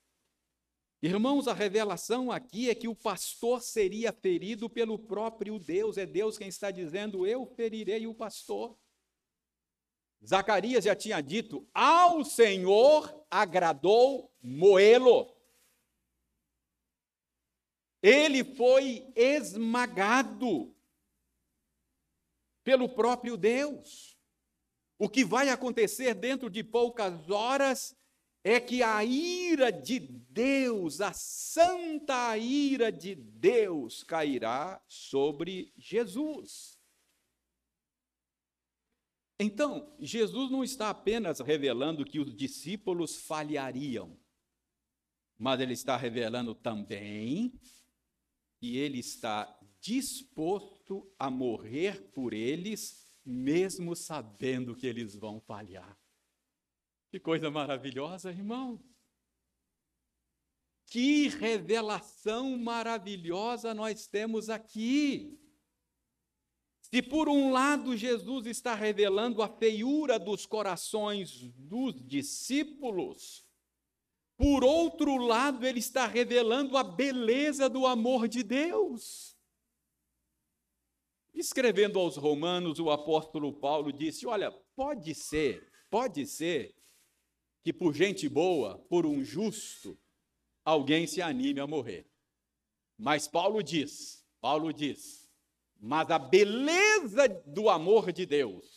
Irmãos, 1.02 1.48
a 1.48 1.54
revelação 1.54 2.32
aqui 2.32 2.70
é 2.70 2.76
que 2.76 2.88
o 2.88 2.96
pastor 2.96 3.62
seria 3.62 4.12
ferido 4.12 4.70
pelo 4.70 5.00
próprio 5.00 5.58
Deus, 5.58 5.98
é 5.98 6.06
Deus 6.06 6.38
quem 6.38 6.50
está 6.50 6.70
dizendo: 6.70 7.26
Eu 7.26 7.46
ferirei 7.46 8.08
o 8.08 8.16
pastor. 8.16 8.78
Zacarias 10.26 10.84
já 10.84 10.96
tinha 10.96 11.22
dito: 11.22 11.66
Ao 11.74 12.26
Senhor 12.26 13.26
agradou 13.30 14.34
moê-lo. 14.42 15.37
Ele 18.02 18.44
foi 18.44 19.12
esmagado 19.16 20.76
pelo 22.64 22.90
próprio 22.90 23.38
Deus. 23.38 24.18
O 25.00 25.08
que 25.08 25.24
vai 25.24 25.50
acontecer 25.50 26.14
dentro 26.14 26.50
de 26.50 26.64
poucas 26.64 27.30
horas 27.30 27.96
é 28.44 28.60
que 28.60 28.82
a 28.82 29.04
ira 29.04 29.72
de 29.72 30.00
Deus, 30.00 31.02
a 31.02 31.14
santa 31.14 32.38
ira 32.38 32.92
de 32.92 33.16
Deus, 33.16 34.04
cairá 34.04 34.82
sobre 34.88 35.74
Jesus. 35.78 36.78
Então, 39.40 39.96
Jesus 40.00 40.50
não 40.50 40.64
está 40.64 40.90
apenas 40.90 41.40
revelando 41.40 42.04
que 42.04 42.20
os 42.20 42.36
discípulos 42.36 43.18
falhariam, 43.18 44.18
mas 45.38 45.60
ele 45.60 45.74
está 45.74 45.96
revelando 45.96 46.56
também 46.56 47.54
que 48.60 48.78
ele 48.78 49.00
está 49.00 49.58
disposto 49.80 51.10
a 51.17 51.30
morrer 51.30 52.12
por 52.12 52.34
eles, 52.34 53.06
mesmo 53.26 53.96
sabendo 53.96 54.76
que 54.76 54.88
eles 54.88 55.15
vão 55.15 55.39
falhar. 55.39 55.98
Que 57.10 57.20
coisa 57.20 57.50
maravilhosa, 57.50 58.32
irmão! 58.32 58.84
Que 60.86 61.28
revelação 61.28 62.58
maravilhosa 62.58 63.74
nós 63.74 64.08
temos 64.08 64.50
aqui! 64.50 65.39
Se 66.82 67.02
por 67.02 67.28
um 67.28 67.52
lado 67.52 67.98
Jesus 67.98 68.46
está 68.46 68.74
revelando 68.74 69.41
a 69.41 69.50
feiura 69.50 70.17
dos 70.17 70.46
corações 70.46 71.52
dos 71.54 71.96
discípulos, 72.06 73.47
por 74.38 74.63
outro 74.63 75.17
lado, 75.17 75.65
ele 75.65 75.80
está 75.80 76.06
revelando 76.06 76.78
a 76.78 76.84
beleza 76.84 77.67
do 77.67 77.88
amor 77.88 78.28
de 78.28 78.43
Deus. 78.43 79.36
Escrevendo 81.34 82.00
aos 82.00 82.17
Romanos, 82.17 82.80
o 82.80 82.91
apóstolo 82.91 83.52
Paulo 83.52 83.91
disse: 83.91 84.28
Olha, 84.28 84.52
pode 84.76 85.15
ser, 85.15 85.71
pode 85.89 86.26
ser 86.28 86.76
que 87.63 87.73
por 87.73 87.93
gente 87.93 88.30
boa, 88.30 88.78
por 88.89 89.06
um 89.06 89.23
justo, 89.23 89.97
alguém 90.63 91.08
se 91.08 91.21
anime 91.21 91.60
a 91.60 91.67
morrer. 91.67 92.08
Mas 92.97 93.28
Paulo 93.28 93.62
diz, 93.63 94.26
Paulo 94.39 94.71
diz, 94.71 95.28
mas 95.80 96.10
a 96.10 96.17
beleza 96.19 97.28
do 97.45 97.69
amor 97.69 98.12
de 98.12 98.26
Deus. 98.26 98.77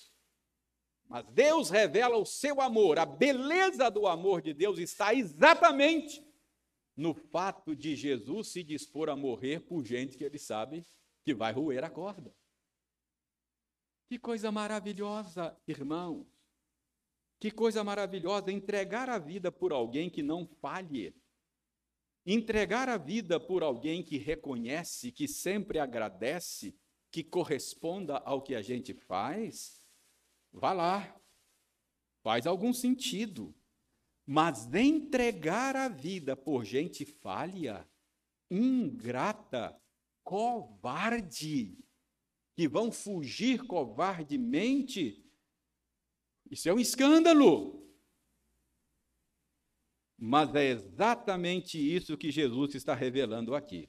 Mas 1.10 1.26
Deus 1.26 1.70
revela 1.70 2.16
o 2.16 2.24
seu 2.24 2.60
amor, 2.60 2.96
a 2.96 3.04
beleza 3.04 3.90
do 3.90 4.06
amor 4.06 4.40
de 4.40 4.54
Deus 4.54 4.78
está 4.78 5.12
exatamente 5.12 6.24
no 6.96 7.12
fato 7.12 7.74
de 7.74 7.96
Jesus 7.96 8.52
se 8.52 8.62
dispor 8.62 9.10
a 9.10 9.16
morrer 9.16 9.58
por 9.58 9.84
gente 9.84 10.16
que 10.16 10.22
ele 10.22 10.38
sabe 10.38 10.86
que 11.24 11.34
vai 11.34 11.52
roer 11.52 11.82
a 11.82 11.90
corda. 11.90 12.32
Que 14.08 14.20
coisa 14.20 14.52
maravilhosa, 14.52 15.58
irmãos. 15.66 16.28
Que 17.40 17.50
coisa 17.50 17.82
maravilhosa 17.82 18.52
entregar 18.52 19.08
a 19.08 19.18
vida 19.18 19.50
por 19.50 19.72
alguém 19.72 20.08
que 20.08 20.22
não 20.22 20.46
falhe. 20.46 21.12
Entregar 22.24 22.88
a 22.88 22.96
vida 22.96 23.40
por 23.40 23.64
alguém 23.64 24.00
que 24.00 24.16
reconhece, 24.16 25.10
que 25.10 25.26
sempre 25.26 25.80
agradece, 25.80 26.78
que 27.10 27.24
corresponda 27.24 28.18
ao 28.18 28.42
que 28.42 28.54
a 28.54 28.62
gente 28.62 28.94
faz, 28.94 29.79
vá 30.52 30.72
lá, 30.72 31.20
faz 32.22 32.46
algum 32.46 32.72
sentido. 32.72 33.54
Mas 34.26 34.72
entregar 34.74 35.74
a 35.74 35.88
vida 35.88 36.36
por 36.36 36.64
gente 36.64 37.04
falha, 37.04 37.88
ingrata, 38.50 39.76
covarde, 40.22 41.76
que 42.54 42.68
vão 42.68 42.92
fugir 42.92 43.66
covardemente, 43.66 45.24
isso 46.50 46.68
é 46.68 46.74
um 46.74 46.78
escândalo. 46.78 47.80
Mas 50.18 50.54
é 50.54 50.66
exatamente 50.66 51.78
isso 51.78 52.18
que 52.18 52.30
Jesus 52.30 52.74
está 52.74 52.94
revelando 52.94 53.54
aqui. 53.54 53.88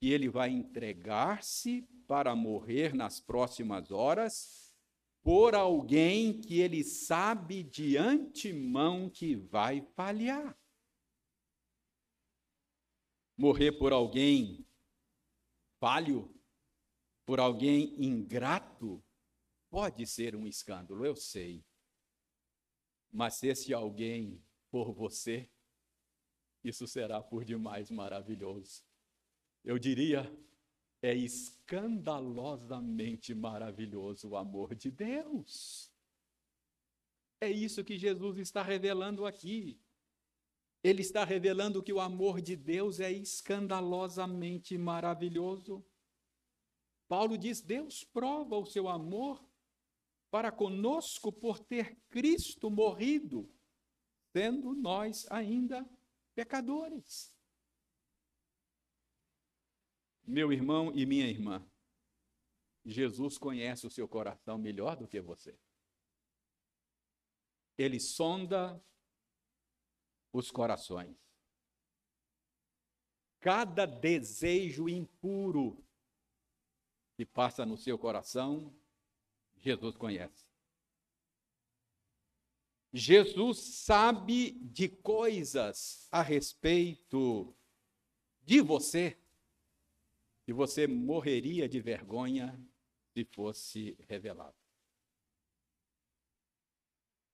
Que 0.00 0.10
ele 0.10 0.28
vai 0.28 0.50
entregar-se 0.50 1.88
para 2.06 2.34
morrer 2.34 2.94
nas 2.94 3.20
próximas 3.20 3.90
horas 3.90 4.63
por 5.24 5.54
alguém 5.54 6.38
que 6.38 6.60
ele 6.60 6.84
sabe 6.84 7.62
de 7.62 7.96
antemão 7.96 9.08
que 9.08 9.34
vai 9.34 9.80
falhar. 9.96 10.54
Morrer 13.34 13.72
por 13.72 13.90
alguém 13.90 14.68
falho, 15.80 16.30
por 17.24 17.40
alguém 17.40 18.04
ingrato, 18.04 19.02
pode 19.70 20.06
ser 20.06 20.36
um 20.36 20.46
escândalo, 20.46 21.06
eu 21.06 21.16
sei. 21.16 21.64
Mas 23.10 23.36
se 23.36 23.46
esse 23.48 23.72
alguém 23.72 24.44
for 24.70 24.92
você, 24.92 25.50
isso 26.62 26.86
será 26.86 27.22
por 27.22 27.46
demais 27.46 27.90
maravilhoso. 27.90 28.84
Eu 29.64 29.78
diria 29.78 30.22
é 31.04 31.14
escandalosamente 31.14 33.34
maravilhoso 33.34 34.30
o 34.30 34.36
amor 34.36 34.74
de 34.74 34.90
Deus. 34.90 35.92
É 37.38 37.50
isso 37.50 37.84
que 37.84 37.98
Jesus 37.98 38.38
está 38.38 38.62
revelando 38.62 39.26
aqui. 39.26 39.78
Ele 40.82 41.02
está 41.02 41.22
revelando 41.22 41.82
que 41.82 41.92
o 41.92 42.00
amor 42.00 42.40
de 42.40 42.56
Deus 42.56 43.00
é 43.00 43.12
escandalosamente 43.12 44.78
maravilhoso. 44.78 45.84
Paulo 47.06 47.36
diz: 47.36 47.60
Deus 47.60 48.02
prova 48.02 48.56
o 48.56 48.64
seu 48.64 48.88
amor 48.88 49.46
para 50.30 50.50
conosco 50.50 51.30
por 51.30 51.58
ter 51.58 51.98
Cristo 52.08 52.70
morrido, 52.70 53.46
sendo 54.32 54.74
nós 54.74 55.30
ainda 55.30 55.86
pecadores. 56.34 57.33
Meu 60.26 60.52
irmão 60.52 60.92
e 60.94 61.04
minha 61.04 61.26
irmã, 61.26 61.64
Jesus 62.84 63.38
conhece 63.38 63.86
o 63.86 63.90
seu 63.90 64.08
coração 64.08 64.58
melhor 64.58 64.96
do 64.96 65.06
que 65.06 65.20
você. 65.20 65.58
Ele 67.76 67.98
sonda 68.00 68.82
os 70.32 70.50
corações. 70.50 71.16
Cada 73.40 73.84
desejo 73.84 74.88
impuro 74.88 75.84
que 77.14 77.26
passa 77.26 77.66
no 77.66 77.76
seu 77.76 77.98
coração, 77.98 78.74
Jesus 79.60 79.96
conhece. 79.96 80.46
Jesus 82.92 83.58
sabe 83.58 84.52
de 84.52 84.88
coisas 84.88 86.08
a 86.10 86.22
respeito 86.22 87.54
de 88.42 88.60
você 88.60 89.18
que 90.44 90.52
você 90.52 90.86
morreria 90.86 91.68
de 91.68 91.80
vergonha 91.80 92.58
se 93.12 93.24
fosse 93.24 93.96
revelado. 94.08 94.56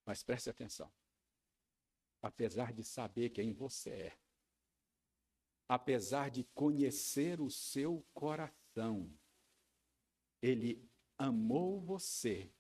Mas 0.06 0.22
preste 0.22 0.48
atenção. 0.48 0.92
Apesar 2.22 2.72
de 2.72 2.84
saber 2.84 3.30
quem 3.30 3.52
você 3.52 3.90
é, 3.90 4.18
apesar 5.68 6.30
de 6.30 6.44
conhecer 6.54 7.40
o 7.40 7.50
seu 7.50 8.04
coração, 8.12 9.10
ele 10.42 10.88
amou 11.16 11.80
você 11.80 12.52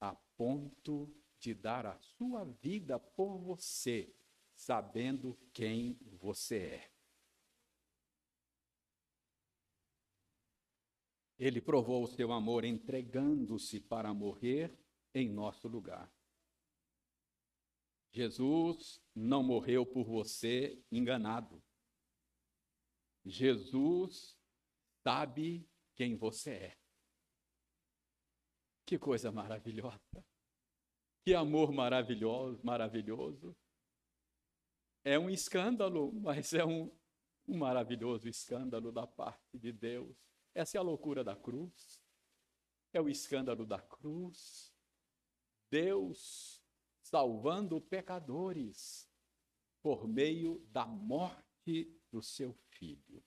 a 0.00 0.14
ponto 0.36 1.14
de 1.38 1.54
dar 1.54 1.86
a 1.86 1.98
sua 1.98 2.44
vida 2.44 2.98
por 2.98 3.38
você, 3.38 4.14
sabendo 4.54 5.38
quem 5.52 5.98
você 6.12 6.58
é. 6.58 6.93
Ele 11.38 11.60
provou 11.60 12.04
o 12.04 12.08
seu 12.08 12.32
amor 12.32 12.64
entregando-se 12.64 13.80
para 13.80 14.14
morrer 14.14 14.76
em 15.12 15.28
nosso 15.28 15.66
lugar. 15.66 16.12
Jesus 18.12 19.02
não 19.14 19.42
morreu 19.42 19.84
por 19.84 20.04
você 20.04 20.80
enganado. 20.90 21.60
Jesus 23.24 24.38
sabe 25.02 25.68
quem 25.96 26.16
você 26.16 26.50
é. 26.50 26.78
Que 28.86 28.98
coisa 28.98 29.32
maravilhosa. 29.32 30.24
Que 31.24 31.34
amor 31.34 31.72
maravilhoso, 31.72 32.60
maravilhoso. 32.62 33.56
É 35.02 35.18
um 35.18 35.28
escândalo, 35.28 36.12
mas 36.12 36.52
é 36.52 36.64
um, 36.64 36.94
um 37.48 37.58
maravilhoso 37.58 38.28
escândalo 38.28 38.92
da 38.92 39.06
parte 39.06 39.58
de 39.58 39.72
Deus 39.72 40.16
essa 40.54 40.76
é 40.76 40.78
a 40.78 40.82
loucura 40.82 41.24
da 41.24 41.34
cruz. 41.34 42.02
É 42.92 43.00
o 43.00 43.08
escândalo 43.08 43.66
da 43.66 43.80
cruz. 43.80 44.72
Deus 45.70 46.62
salvando 47.02 47.80
pecadores 47.80 49.08
por 49.82 50.08
meio 50.08 50.60
da 50.70 50.86
morte 50.86 51.92
do 52.10 52.22
seu 52.22 52.54
filho. 52.70 53.22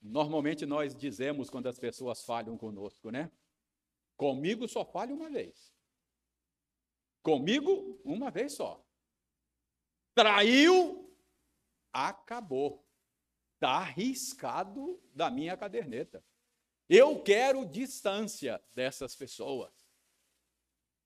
Normalmente 0.00 0.66
nós 0.66 0.96
dizemos 0.96 1.50
quando 1.50 1.68
as 1.68 1.78
pessoas 1.78 2.24
falham 2.24 2.56
conosco, 2.56 3.10
né? 3.10 3.30
Comigo 4.16 4.66
só 4.66 4.84
falha 4.84 5.14
uma 5.14 5.30
vez. 5.30 5.72
Comigo, 7.22 8.00
uma 8.04 8.30
vez 8.30 8.54
só. 8.54 8.84
Traiu, 10.14 11.16
acabou. 11.92 12.81
Está 13.62 13.76
arriscado 13.76 15.00
da 15.14 15.30
minha 15.30 15.56
caderneta. 15.56 16.20
Eu 16.88 17.22
quero 17.22 17.64
distância 17.64 18.60
dessas 18.74 19.14
pessoas. 19.14 19.72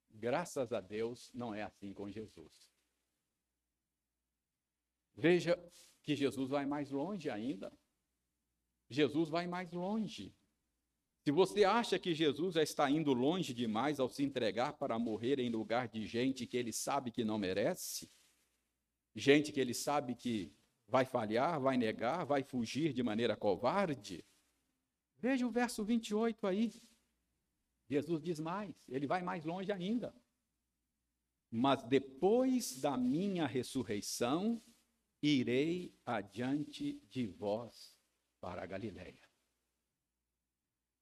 Graças 0.09 0.73
a 0.73 0.81
Deus, 0.81 1.31
não 1.35 1.55
é 1.55 1.63
assim 1.63 1.93
com 1.93 2.11
Jesus. 2.11 2.73
Veja 5.15 5.63
que 6.03 6.17
Jesus 6.17 6.49
vai 6.49 6.65
mais 6.65 6.91
longe 6.91 7.29
ainda. 7.29 7.71
Jesus 8.89 9.29
vai 9.29 9.47
mais 9.47 9.71
longe. 9.71 10.35
Se 11.25 11.31
você 11.31 11.63
acha 11.63 11.99
que 11.99 12.15
Jesus 12.15 12.55
já 12.55 12.63
está 12.63 12.91
indo 12.91 13.13
longe 13.13 13.53
demais 13.53 14.01
ao 14.01 14.09
se 14.09 14.25
entregar 14.25 14.73
para 14.79 14.99
morrer 14.99 15.39
em 15.41 15.51
lugar 15.51 15.89
de 15.89 16.07
gente 16.07 16.47
que 16.47 16.57
ele 16.57 16.73
sabe 16.73 17.11
que 17.11 17.23
não 17.23 17.37
merece, 17.37 18.11
gente 19.15 19.53
que 19.53 19.61
ele 19.61 19.75
sabe 19.75 20.15
que 20.15 20.56
vai 20.89 21.05
falhar, 21.05 21.61
vai 21.61 21.77
negar, 21.77 22.25
vai 22.25 22.43
fugir 22.43 22.93
de 22.93 23.03
maneira 23.03 23.37
covarde, 23.37 24.25
veja 25.19 25.47
o 25.47 25.51
verso 25.51 25.85
28 25.85 26.47
aí. 26.47 26.73
Jesus 27.89 28.23
diz 28.23 28.41
mais, 28.41 28.75
ele 28.89 29.07
vai 29.07 29.23
mais 29.23 29.45
longe 29.45 29.71
ainda. 29.71 30.15
Mas 31.51 31.83
depois 31.85 32.81
da 32.81 32.97
minha 32.97 33.47
ressurreição, 33.47 34.63
irei 35.23 35.97
adiante 36.05 37.01
de 37.09 37.27
vós 37.27 37.97
para 38.41 38.63
a 38.63 38.67
Galiléia. 38.67 39.27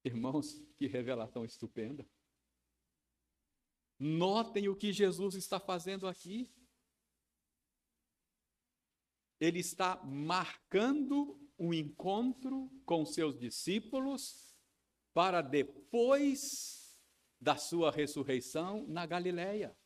Irmãos, 0.05 0.61
que 0.77 0.87
revelação 0.87 1.45
estupenda. 1.45 2.07
Notem 3.99 4.69
o 4.69 4.77
que 4.77 4.93
Jesus 4.93 5.35
está 5.35 5.59
fazendo 5.59 6.07
aqui. 6.07 6.53
Ele 9.41 9.61
está 9.61 9.97
marcando 10.05 11.41
um 11.59 11.73
encontro 11.73 12.71
com 12.85 13.05
seus 13.05 13.39
discípulos 13.39 14.55
para 15.13 15.41
depois 15.41 16.99
da 17.41 17.57
sua 17.57 17.91
ressurreição 17.91 18.87
na 18.89 19.07
Galileia. 19.07 19.77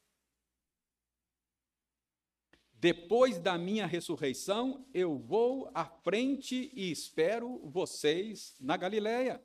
Depois 2.72 3.40
da 3.40 3.58
minha 3.58 3.86
ressurreição, 3.86 4.88
eu 4.94 5.18
vou 5.18 5.68
à 5.74 5.84
frente 5.84 6.70
e 6.72 6.92
espero 6.92 7.58
vocês 7.68 8.54
na 8.60 8.76
Galileia. 8.76 9.42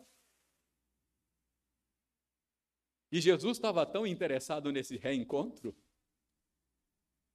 E 3.11 3.19
Jesus 3.19 3.57
estava 3.57 3.85
tão 3.85 4.05
interessado 4.05 4.71
nesse 4.71 4.97
reencontro 4.97 5.75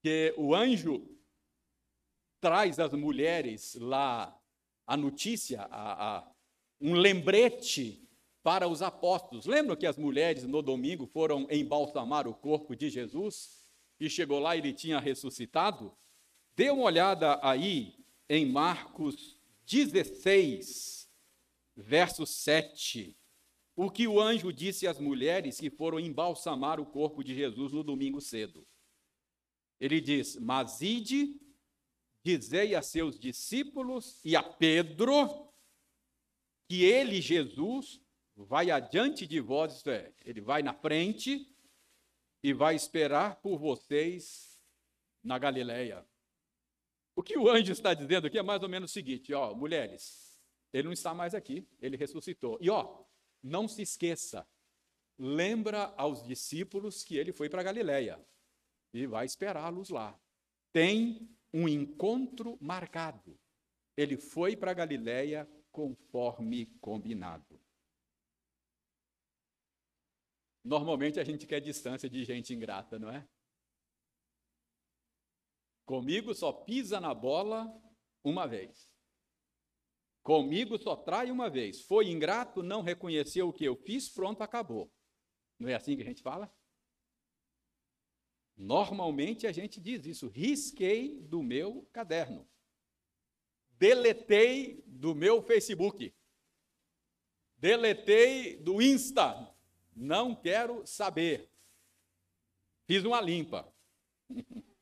que 0.00 0.32
o 0.36 0.54
anjo 0.54 1.17
traz 2.40 2.78
às 2.78 2.92
mulheres 2.92 3.74
lá 3.74 4.36
a 4.86 4.96
notícia, 4.96 5.62
a, 5.62 6.18
a, 6.18 6.32
um 6.80 6.94
lembrete 6.94 8.08
para 8.42 8.66
os 8.68 8.82
apóstolos. 8.82 9.46
Lembram 9.46 9.76
que 9.76 9.86
as 9.86 9.98
mulheres 9.98 10.44
no 10.44 10.62
domingo 10.62 11.06
foram 11.06 11.46
embalsamar 11.50 12.26
o 12.26 12.34
corpo 12.34 12.74
de 12.74 12.88
Jesus 12.88 13.64
e 14.00 14.08
chegou 14.08 14.38
lá 14.38 14.56
e 14.56 14.60
ele 14.60 14.72
tinha 14.72 14.98
ressuscitado? 14.98 15.96
Dê 16.56 16.70
uma 16.70 16.84
olhada 16.84 17.38
aí 17.42 17.94
em 18.28 18.46
Marcos 18.46 19.38
16, 19.66 21.08
verso 21.76 22.24
7 22.24 23.18
o 23.80 23.88
que 23.88 24.08
o 24.08 24.20
anjo 24.20 24.52
disse 24.52 24.88
às 24.88 24.98
mulheres 24.98 25.60
que 25.60 25.70
foram 25.70 26.00
embalsamar 26.00 26.80
o 26.80 26.84
corpo 26.84 27.22
de 27.22 27.32
Jesus 27.32 27.72
no 27.72 27.84
domingo 27.84 28.20
cedo. 28.20 28.66
Ele 29.78 30.00
diz: 30.00 30.34
Mas 30.34 30.80
ide, 30.80 31.40
dizei 32.36 32.74
a 32.74 32.82
seus 32.82 33.18
discípulos 33.18 34.20
e 34.24 34.36
a 34.36 34.42
Pedro 34.42 35.48
que 36.68 36.84
ele, 36.84 37.20
Jesus, 37.20 38.00
vai 38.36 38.70
adiante 38.70 39.26
de 39.26 39.40
vós, 39.40 39.76
isto 39.76 39.90
é, 39.90 40.12
ele 40.24 40.40
vai 40.40 40.62
na 40.62 40.74
frente 40.74 41.50
e 42.42 42.52
vai 42.52 42.74
esperar 42.74 43.36
por 43.36 43.58
vocês 43.58 44.60
na 45.24 45.38
Galileia. 45.38 46.06
O 47.16 47.22
que 47.22 47.36
o 47.36 47.48
anjo 47.48 47.72
está 47.72 47.94
dizendo 47.94 48.26
aqui 48.26 48.38
é 48.38 48.42
mais 48.42 48.62
ou 48.62 48.68
menos 48.68 48.90
o 48.90 48.94
seguinte, 48.94 49.32
ó, 49.32 49.54
mulheres, 49.54 50.38
ele 50.72 50.84
não 50.84 50.92
está 50.92 51.14
mais 51.14 51.34
aqui, 51.34 51.66
ele 51.80 51.96
ressuscitou. 51.96 52.58
E 52.60 52.70
ó, 52.70 53.02
não 53.42 53.66
se 53.66 53.82
esqueça, 53.82 54.46
lembra 55.18 55.92
aos 55.96 56.22
discípulos 56.22 57.02
que 57.02 57.16
ele 57.16 57.32
foi 57.32 57.48
para 57.48 57.62
Galiléia 57.62 58.24
e 58.92 59.06
vai 59.06 59.26
esperá-los 59.26 59.88
lá. 59.88 60.18
Tem 60.72 61.28
um 61.52 61.68
encontro 61.68 62.58
marcado. 62.60 63.38
Ele 63.96 64.16
foi 64.16 64.56
para 64.56 64.74
Galiléia 64.74 65.48
conforme 65.70 66.66
combinado. 66.80 67.60
Normalmente 70.64 71.18
a 71.18 71.24
gente 71.24 71.46
quer 71.46 71.60
distância 71.60 72.08
de 72.10 72.24
gente 72.24 72.52
ingrata, 72.52 72.98
não 72.98 73.10
é? 73.10 73.26
Comigo 75.86 76.34
só 76.34 76.52
pisa 76.52 77.00
na 77.00 77.14
bola 77.14 77.66
uma 78.22 78.46
vez. 78.46 78.92
Comigo 80.22 80.76
só 80.76 80.94
trai 80.94 81.30
uma 81.30 81.48
vez. 81.48 81.80
Foi 81.86 82.08
ingrato, 82.08 82.62
não 82.62 82.82
reconheceu 82.82 83.48
o 83.48 83.52
que 83.52 83.64
eu 83.64 83.74
fiz, 83.74 84.10
pronto, 84.10 84.42
acabou. 84.42 84.92
Não 85.58 85.68
é 85.68 85.74
assim 85.74 85.96
que 85.96 86.02
a 86.02 86.04
gente 86.04 86.22
fala? 86.22 86.52
Normalmente 88.58 89.46
a 89.46 89.52
gente 89.52 89.80
diz 89.80 90.04
isso. 90.04 90.28
Risquei 90.28 91.20
do 91.20 91.42
meu 91.42 91.88
caderno. 91.92 92.46
Deletei 93.78 94.82
do 94.84 95.14
meu 95.14 95.40
Facebook. 95.40 96.12
Deletei 97.56 98.56
do 98.56 98.82
Insta. 98.82 99.54
Não 99.94 100.34
quero 100.34 100.86
saber. 100.86 101.48
Fiz 102.84 103.04
uma 103.04 103.20
limpa. 103.20 103.72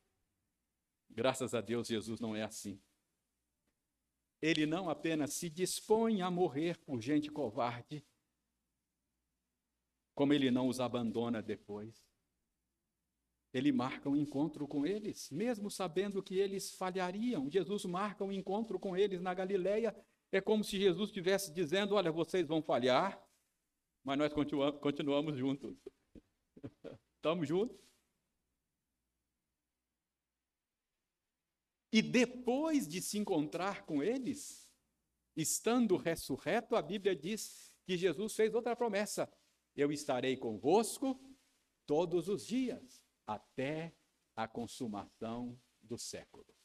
Graças 1.09 1.53
a 1.53 1.61
Deus, 1.61 1.87
Jesus 1.87 2.19
não 2.19 2.35
é 2.35 2.43
assim 2.43 2.81
ele 4.41 4.65
não 4.65 4.89
apenas 4.89 5.33
se 5.33 5.49
dispõe 5.49 6.21
a 6.21 6.29
morrer 6.29 6.77
por 6.79 7.01
gente 7.01 7.29
covarde, 7.29 8.05
como 10.13 10.33
ele 10.33 10.51
não 10.51 10.67
os 10.67 10.79
abandona 10.79 11.41
depois. 11.41 12.06
Ele 13.53 13.71
marca 13.71 14.09
um 14.09 14.15
encontro 14.15 14.67
com 14.67 14.85
eles, 14.85 15.29
mesmo 15.31 15.71
sabendo 15.71 16.21
que 16.21 16.37
eles 16.37 16.73
falhariam. 16.73 17.49
Jesus 17.49 17.85
marca 17.85 18.23
um 18.23 18.31
encontro 18.31 18.77
com 18.77 18.95
eles 18.95 19.21
na 19.21 19.33
Galileia. 19.33 19.95
É 20.31 20.41
como 20.41 20.63
se 20.63 20.77
Jesus 20.77 21.09
estivesse 21.09 21.53
dizendo: 21.53 21.95
Olha, 21.95 22.11
vocês 22.11 22.47
vão 22.47 22.61
falhar, 22.61 23.21
mas 24.03 24.17
nós 24.17 24.33
continuamos, 24.33 25.37
juntos. 25.37 25.77
Estamos 27.15 27.47
juntos. 27.47 27.77
E 31.91 32.01
depois 32.01 32.87
de 32.87 33.01
se 33.01 33.17
encontrar 33.17 33.85
com 33.85 34.03
eles, 34.03 34.69
estando 35.35 35.95
ressurreto, 35.95 36.75
a 36.75 36.81
Bíblia 36.81 37.15
diz 37.15 37.73
que 37.85 37.97
Jesus 37.97 38.35
fez 38.35 38.53
outra 38.53 38.75
promessa: 38.75 39.31
Eu 39.75 39.91
estarei 39.91 40.35
convosco 40.35 41.19
todos 41.85 42.27
os 42.27 42.45
dias, 42.45 42.96
até 43.27 43.93
a 44.35 44.47
consumação 44.47 45.59
do 45.81 45.97
século. 45.97 46.57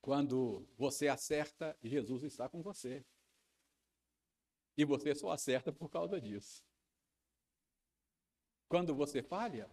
Quando 0.00 0.66
você 0.78 1.08
acerta, 1.08 1.78
Jesus 1.82 2.22
está 2.22 2.48
com 2.48 2.62
você. 2.62 3.04
E 4.76 4.84
você 4.84 5.14
só 5.14 5.30
acerta 5.30 5.70
por 5.72 5.90
causa 5.90 6.18
disso. 6.18 6.64
Quando 8.66 8.94
você 8.94 9.22
falha, 9.22 9.70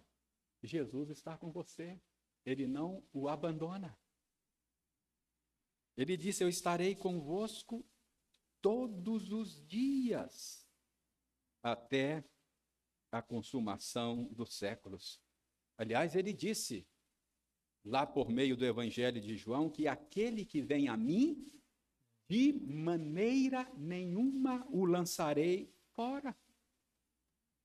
Jesus 0.62 1.10
está 1.10 1.38
com 1.38 1.52
você. 1.52 2.02
Ele 2.46 2.68
não 2.68 3.08
o 3.14 3.30
abandona. 3.30 3.98
Ele 5.96 6.18
disse: 6.18 6.44
Eu 6.44 6.50
estarei 6.50 6.96
convosco 6.96 7.86
todos 8.62 9.32
os 9.32 9.66
dias, 9.66 10.68
até 11.64 12.24
a 13.12 13.22
consumação 13.22 14.26
dos 14.32 14.54
séculos. 14.56 15.22
Aliás, 15.78 16.16
ele 16.16 16.34
disse, 16.34 16.88
lá 17.84 18.06
por 18.06 18.30
meio 18.30 18.58
do 18.58 18.66
Evangelho 18.66 19.22
de 19.22 19.38
João, 19.38 19.70
que 19.70 19.88
aquele 19.88 20.46
que 20.46 20.62
vem 20.62 20.88
a 20.88 20.98
mim, 20.98 21.50
de 22.30 22.54
maneira 22.54 23.72
nenhuma 23.78 24.68
o 24.70 24.86
lançarei 24.86 25.74
fora. 25.94 26.36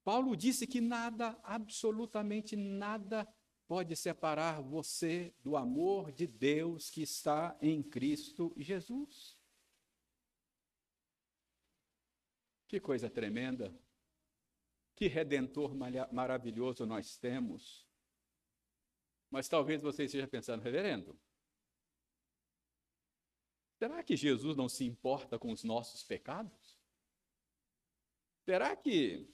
Paulo 0.05 0.37
disse 0.37 0.66
que 0.66 0.81
nada, 0.81 1.38
absolutamente 1.42 2.57
nada, 2.57 3.26
pode 3.66 3.96
separar 3.96 4.61
você 4.61 5.35
do 5.42 5.57
amor 5.57 6.12
de 6.12 6.26
Deus 6.26 6.90
que 6.90 7.02
está 7.02 7.57
em 7.61 7.83
Cristo 7.83 8.52
Jesus. 8.57 9.38
Que 12.68 12.81
coisa 12.81 13.09
tremenda! 13.11 13.74
Que 15.02 15.08
redentor 15.08 15.74
maravilhoso 16.12 16.86
nós 16.86 17.16
temos. 17.16 17.84
Mas 19.28 19.48
talvez 19.48 19.82
você 19.82 20.04
esteja 20.04 20.28
pensando, 20.28 20.62
reverendo, 20.62 21.18
Será 23.80 24.00
que 24.04 24.14
Jesus 24.16 24.56
não 24.56 24.68
se 24.68 24.84
importa 24.84 25.40
com 25.40 25.50
os 25.50 25.64
nossos 25.64 26.04
pecados? 26.04 26.78
Será 28.44 28.76
que, 28.76 29.28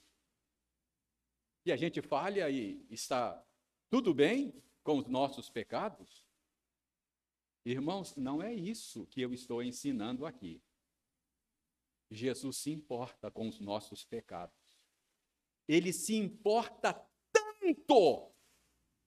a 1.71 1.75
gente 1.75 2.01
falha 2.01 2.49
e 2.49 2.83
está 2.89 3.39
tudo 3.91 4.11
bem 4.11 4.59
com 4.81 4.97
os 4.97 5.07
nossos 5.07 5.51
pecados? 5.51 6.25
Irmãos, 7.63 8.15
não 8.15 8.41
é 8.41 8.51
isso 8.51 9.05
que 9.05 9.21
eu 9.21 9.31
estou 9.35 9.61
ensinando 9.61 10.25
aqui. 10.25 10.63
Jesus 12.09 12.57
se 12.57 12.71
importa 12.71 13.29
com 13.29 13.47
os 13.47 13.59
nossos 13.59 14.03
pecados. 14.03 14.68
Ele 15.69 15.93
se 15.93 16.15
importa 16.15 16.99
tanto 17.31 18.33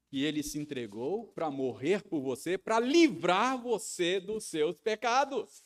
que 0.08 0.22
ele 0.22 0.44
se 0.44 0.60
entregou 0.60 1.26
para 1.32 1.50
morrer 1.50 2.04
por 2.04 2.20
você, 2.22 2.56
para 2.56 2.78
livrar 2.78 3.60
você 3.60 4.20
dos 4.20 4.44
seus 4.44 4.78
pecados. 4.78 5.64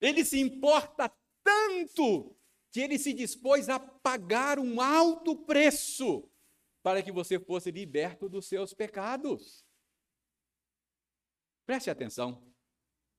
Ele 0.00 0.24
se 0.24 0.40
importa 0.40 1.14
tanto 1.44 2.34
que 2.72 2.80
ele 2.80 2.98
se 2.98 3.12
dispôs 3.12 3.68
a 3.68 3.78
pagar 3.78 4.58
um 4.58 4.80
alto 4.80 5.36
preço 5.36 6.26
para 6.82 7.02
que 7.02 7.12
você 7.12 7.38
fosse 7.38 7.70
liberto 7.70 8.26
dos 8.26 8.46
seus 8.46 8.72
pecados. 8.72 9.66
Preste 11.66 11.90
atenção. 11.90 12.49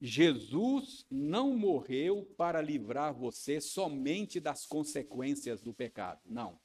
Jesus 0.02 1.06
não 1.12 1.56
morreu 1.56 2.26
para 2.36 2.60
livrar 2.60 3.14
você 3.14 3.62
somente 3.62 4.40
das 4.40 4.66
consequências 4.66 5.62
do 5.62 5.76
pecado. 5.76 6.20
Não. 6.26 6.60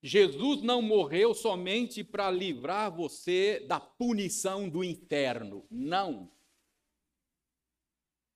Jesus 0.00 0.62
não 0.62 0.80
morreu 0.80 1.34
somente 1.34 2.04
para 2.04 2.30
livrar 2.30 2.94
você 2.94 3.58
da 3.66 3.80
punição 3.80 4.68
do 4.68 4.84
inferno. 4.84 5.66
Não. 5.68 6.30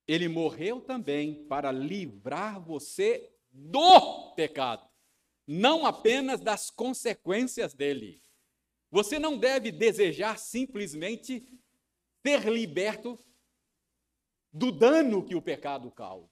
Ele 0.09 0.27
morreu 0.27 0.81
também 0.81 1.47
para 1.47 1.71
livrar 1.71 2.61
você 2.61 3.31
do 3.53 4.33
pecado, 4.35 4.89
não 5.47 5.87
apenas 5.87 6.41
das 6.41 6.71
consequências 6.71 7.73
dele. 7.73 8.21
Você 8.91 9.19
não 9.19 9.39
deve 9.39 9.71
desejar 9.71 10.39
simplesmente 10.39 11.47
ser 12.27 12.49
liberto 12.49 13.19
do 14.53 14.73
dano 14.73 15.25
que 15.25 15.35
o 15.35 15.43
pecado 15.43 15.91
causa. 15.91 16.29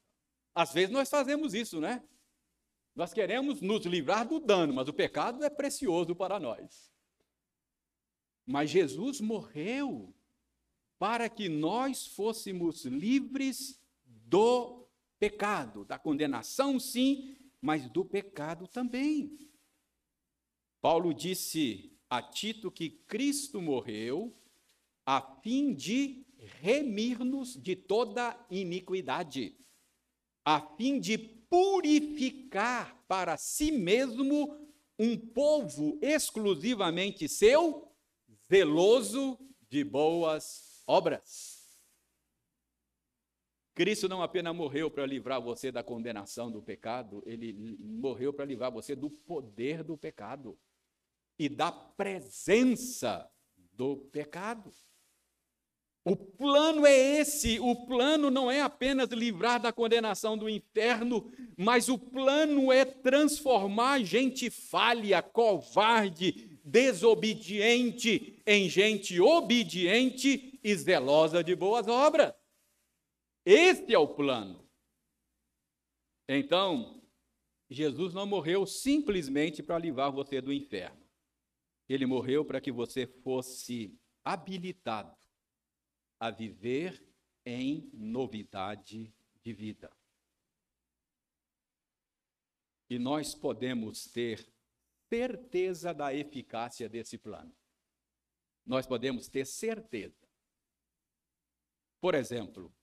Às 0.54 0.72
vezes 0.72 0.90
nós 0.90 1.08
fazemos 1.08 1.54
isso, 1.54 1.80
né? 1.80 2.02
Nós 2.94 3.12
queremos 3.12 3.60
nos 3.60 3.84
livrar 3.84 4.26
do 4.26 4.40
dano, 4.40 4.72
mas 4.72 4.88
o 4.88 4.92
pecado 4.92 5.44
é 5.44 5.50
precioso 5.50 6.14
para 6.14 6.40
nós. 6.40 6.90
Mas 8.46 8.70
Jesus 8.70 9.20
morreu 9.20 10.14
para 10.98 11.28
que 11.28 11.48
nós 11.48 12.06
fôssemos 12.06 12.84
livres 12.86 13.78
do 14.06 14.88
pecado, 15.18 15.84
da 15.84 15.98
condenação, 15.98 16.80
sim, 16.80 17.36
mas 17.60 17.88
do 17.90 18.04
pecado 18.04 18.66
também. 18.66 19.36
Paulo 20.80 21.12
disse 21.12 21.92
a 22.08 22.22
Tito 22.22 22.70
que 22.70 22.88
Cristo 22.88 23.60
morreu 23.60 24.34
a 25.04 25.20
fim 25.20 25.74
de 25.74 26.25
remir-nos 26.60 27.54
de 27.54 27.76
toda 27.76 28.38
iniquidade, 28.50 29.56
a 30.44 30.60
fim 30.76 30.98
de 31.00 31.18
purificar 31.18 33.04
para 33.06 33.36
si 33.36 33.70
mesmo 33.70 34.56
um 34.98 35.16
povo 35.16 35.98
exclusivamente 36.00 37.28
seu, 37.28 37.92
zeloso 38.48 39.38
de 39.68 39.84
boas 39.84 40.82
obras. 40.86 41.56
Cristo 43.74 44.08
não 44.08 44.22
apenas 44.22 44.56
morreu 44.56 44.90
para 44.90 45.04
livrar 45.04 45.40
você 45.40 45.70
da 45.70 45.82
condenação 45.82 46.50
do 46.50 46.62
pecado, 46.62 47.22
ele 47.26 47.52
morreu 47.78 48.32
para 48.32 48.46
livrar 48.46 48.72
você 48.72 48.96
do 48.96 49.10
poder 49.10 49.84
do 49.84 49.98
pecado 49.98 50.58
e 51.38 51.46
da 51.46 51.70
presença 51.70 53.30
do 53.72 53.98
pecado. 53.98 54.72
O 56.06 56.14
plano 56.14 56.86
é 56.86 56.96
esse. 57.18 57.58
O 57.58 57.74
plano 57.84 58.30
não 58.30 58.48
é 58.48 58.62
apenas 58.62 59.10
livrar 59.10 59.60
da 59.60 59.72
condenação 59.72 60.38
do 60.38 60.48
inferno, 60.48 61.28
mas 61.56 61.88
o 61.88 61.98
plano 61.98 62.70
é 62.70 62.84
transformar 62.84 64.04
gente 64.04 64.48
falha, 64.48 65.20
covarde, 65.20 66.60
desobediente 66.64 68.40
em 68.46 68.68
gente 68.68 69.20
obediente 69.20 70.60
e 70.62 70.76
zelosa 70.76 71.42
de 71.42 71.56
boas 71.56 71.88
obras. 71.88 72.32
Esse 73.44 73.92
é 73.92 73.98
o 73.98 74.06
plano. 74.06 74.64
Então, 76.28 77.02
Jesus 77.68 78.14
não 78.14 78.26
morreu 78.26 78.64
simplesmente 78.64 79.60
para 79.60 79.76
livrar 79.76 80.12
você 80.12 80.40
do 80.40 80.52
inferno. 80.52 81.04
Ele 81.88 82.06
morreu 82.06 82.44
para 82.44 82.60
que 82.60 82.70
você 82.70 83.08
fosse 83.08 83.92
habilitado 84.24 85.25
a 86.18 86.30
viver 86.30 87.04
em 87.44 87.90
novidade 87.92 89.14
de 89.42 89.52
vida. 89.52 89.90
E 92.88 92.98
nós 92.98 93.34
podemos 93.34 94.06
ter 94.06 94.48
certeza 95.08 95.92
da 95.92 96.14
eficácia 96.14 96.88
desse 96.88 97.18
plano. 97.18 97.54
Nós 98.64 98.86
podemos 98.86 99.28
ter 99.28 99.44
certeza. 99.44 100.26
Por 102.00 102.14
exemplo, 102.14 102.74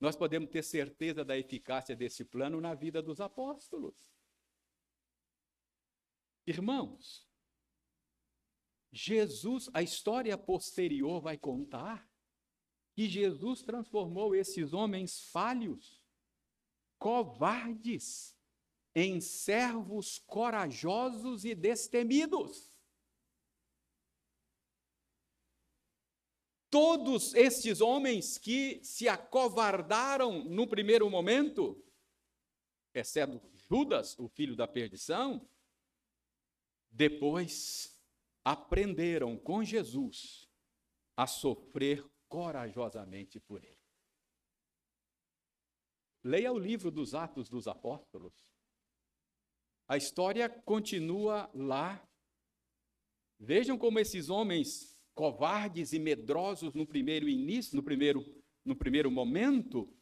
nós 0.00 0.16
podemos 0.16 0.50
ter 0.50 0.62
certeza 0.62 1.24
da 1.24 1.36
eficácia 1.38 1.94
desse 1.94 2.24
plano 2.24 2.60
na 2.60 2.74
vida 2.74 3.02
dos 3.02 3.20
apóstolos. 3.20 4.04
Irmãos, 6.44 7.28
Jesus, 8.90 9.70
a 9.72 9.80
história 9.80 10.36
posterior 10.36 11.20
vai 11.20 11.38
contar 11.38 12.11
que 12.94 13.08
Jesus 13.08 13.62
transformou 13.62 14.34
esses 14.34 14.72
homens 14.72 15.20
falhos, 15.30 16.02
covardes, 16.98 18.36
em 18.94 19.20
servos 19.20 20.18
corajosos 20.18 21.44
e 21.44 21.54
destemidos. 21.54 22.70
Todos 26.70 27.34
estes 27.34 27.80
homens 27.80 28.38
que 28.38 28.80
se 28.82 29.08
acovardaram 29.08 30.44
no 30.44 30.66
primeiro 30.66 31.08
momento, 31.10 31.82
exceto 32.94 33.40
Judas, 33.68 34.18
o 34.18 34.28
filho 34.28 34.54
da 34.54 34.68
perdição, 34.68 35.46
depois 36.90 37.98
aprenderam 38.44 39.36
com 39.38 39.64
Jesus 39.64 40.48
a 41.16 41.26
sofrer 41.26 42.04
corajosamente 42.32 43.38
por 43.38 43.62
ele. 43.62 43.78
Leia 46.24 46.50
o 46.50 46.58
livro 46.58 46.90
dos 46.90 47.14
Atos 47.14 47.50
dos 47.50 47.68
Apóstolos. 47.68 48.32
A 49.86 49.98
história 49.98 50.48
continua 50.48 51.50
lá. 51.52 52.02
Vejam 53.38 53.76
como 53.76 53.98
esses 53.98 54.30
homens 54.30 54.98
covardes 55.14 55.92
e 55.92 55.98
medrosos 55.98 56.72
no 56.72 56.86
primeiro 56.86 57.28
início, 57.28 57.76
no 57.76 57.82
primeiro, 57.82 58.24
no 58.64 58.74
primeiro 58.74 59.10
momento, 59.10 59.94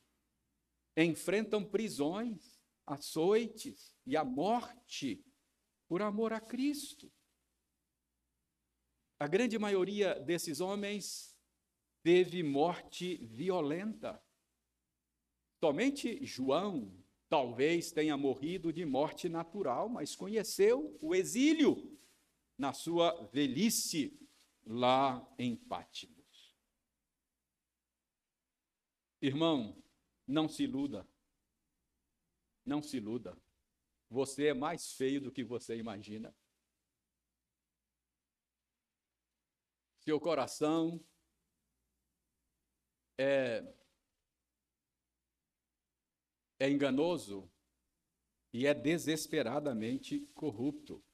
enfrentam 0.96 1.68
prisões, 1.68 2.62
açoites 2.87 3.92
e 4.06 4.16
a 4.16 4.24
morte 4.24 5.20
por 5.88 6.00
amor 6.00 6.33
a 6.33 6.40
Cristo. 6.40 7.12
A 9.18 9.26
grande 9.26 9.58
maioria 9.58 10.14
desses 10.20 10.60
homens 10.60 11.29
teve 12.03 12.42
morte 12.42 13.17
violenta. 13.17 14.23
Somente 15.59 16.25
João 16.25 16.92
talvez 17.29 17.92
tenha 17.92 18.17
morrido 18.17 18.73
de 18.73 18.85
morte 18.85 19.29
natural, 19.29 19.88
mas 19.88 20.17
conheceu 20.17 20.98
o 21.01 21.15
exílio 21.15 21.98
na 22.59 22.73
sua 22.73 23.13
velhice 23.33 24.19
lá 24.65 25.27
em 25.38 25.55
Pátimos. 25.57 26.57
Irmão, 29.23 29.83
não 30.27 30.48
se 30.48 30.65
iluda. 30.65 31.07
Não 32.65 32.83
se 32.83 32.96
iluda. 32.96 33.37
Você 34.09 34.46
é 34.46 34.55
mais 34.55 34.92
feio 34.92 35.21
do 35.21 35.31
que 35.31 35.44
você 35.44 35.77
imagina. 35.77 36.35
Seu 40.01 40.19
coração 40.19 41.05
é, 43.21 43.62
é 46.58 46.71
enganoso 46.71 47.52
e 48.50 48.66
é 48.66 48.73
desesperadamente 48.73 50.21
corrupto. 50.35 51.04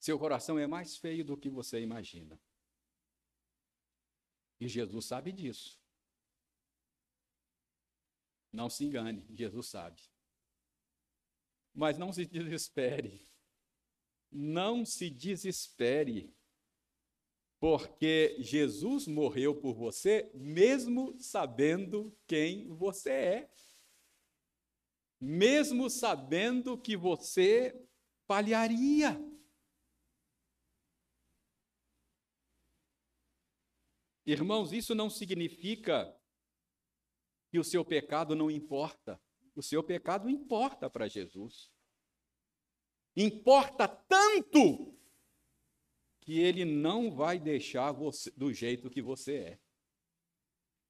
Seu 0.00 0.18
coração 0.18 0.58
é 0.58 0.66
mais 0.66 0.96
feio 0.96 1.24
do 1.24 1.36
que 1.36 1.48
você 1.48 1.80
imagina. 1.80 2.38
E 4.60 4.66
Jesus 4.66 5.06
sabe 5.06 5.30
disso. 5.32 5.80
Não 8.52 8.68
se 8.68 8.84
engane, 8.84 9.24
Jesus 9.34 9.68
sabe. 9.68 10.02
Mas 11.72 11.96
não 11.96 12.12
se 12.12 12.26
desespere. 12.26 13.24
Não 14.32 14.84
se 14.84 15.08
desespere. 15.08 16.36
Porque 17.64 18.36
Jesus 18.40 19.06
morreu 19.06 19.58
por 19.58 19.72
você, 19.72 20.30
mesmo 20.34 21.18
sabendo 21.18 22.14
quem 22.26 22.68
você 22.68 23.10
é. 23.10 23.50
Mesmo 25.18 25.88
sabendo 25.88 26.76
que 26.76 26.94
você 26.94 27.74
falharia. 28.26 29.18
Irmãos, 34.26 34.70
isso 34.70 34.94
não 34.94 35.08
significa 35.08 36.14
que 37.50 37.58
o 37.58 37.64
seu 37.64 37.82
pecado 37.82 38.36
não 38.36 38.50
importa. 38.50 39.18
O 39.56 39.62
seu 39.62 39.82
pecado 39.82 40.28
importa 40.28 40.90
para 40.90 41.08
Jesus. 41.08 41.72
Importa 43.16 43.88
tanto 43.88 45.02
que 46.24 46.40
ele 46.40 46.64
não 46.64 47.10
vai 47.10 47.38
deixar 47.38 47.92
você 47.92 48.30
do 48.30 48.52
jeito 48.52 48.90
que 48.90 49.02
você 49.02 49.36
é. 49.36 49.60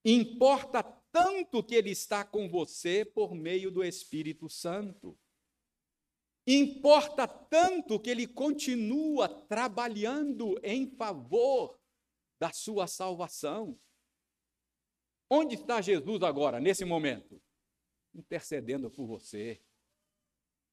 Importa 0.04 0.82
tanto 1.10 1.62
que 1.62 1.74
ele 1.74 1.90
está 1.90 2.24
com 2.24 2.48
você 2.48 3.04
por 3.04 3.34
meio 3.34 3.70
do 3.70 3.82
Espírito 3.82 4.48
Santo. 4.48 5.18
Importa 6.46 7.26
tanto 7.26 7.98
que 7.98 8.10
ele 8.10 8.26
continua 8.26 9.28
trabalhando 9.28 10.58
em 10.62 10.86
favor 10.86 11.80
da 12.38 12.52
sua 12.52 12.86
salvação. 12.86 13.80
Onde 15.30 15.54
está 15.54 15.80
Jesus 15.80 16.22
agora, 16.22 16.60
nesse 16.60 16.84
momento? 16.84 17.42
Intercedendo 18.14 18.90
por 18.90 19.06
você. 19.06 19.60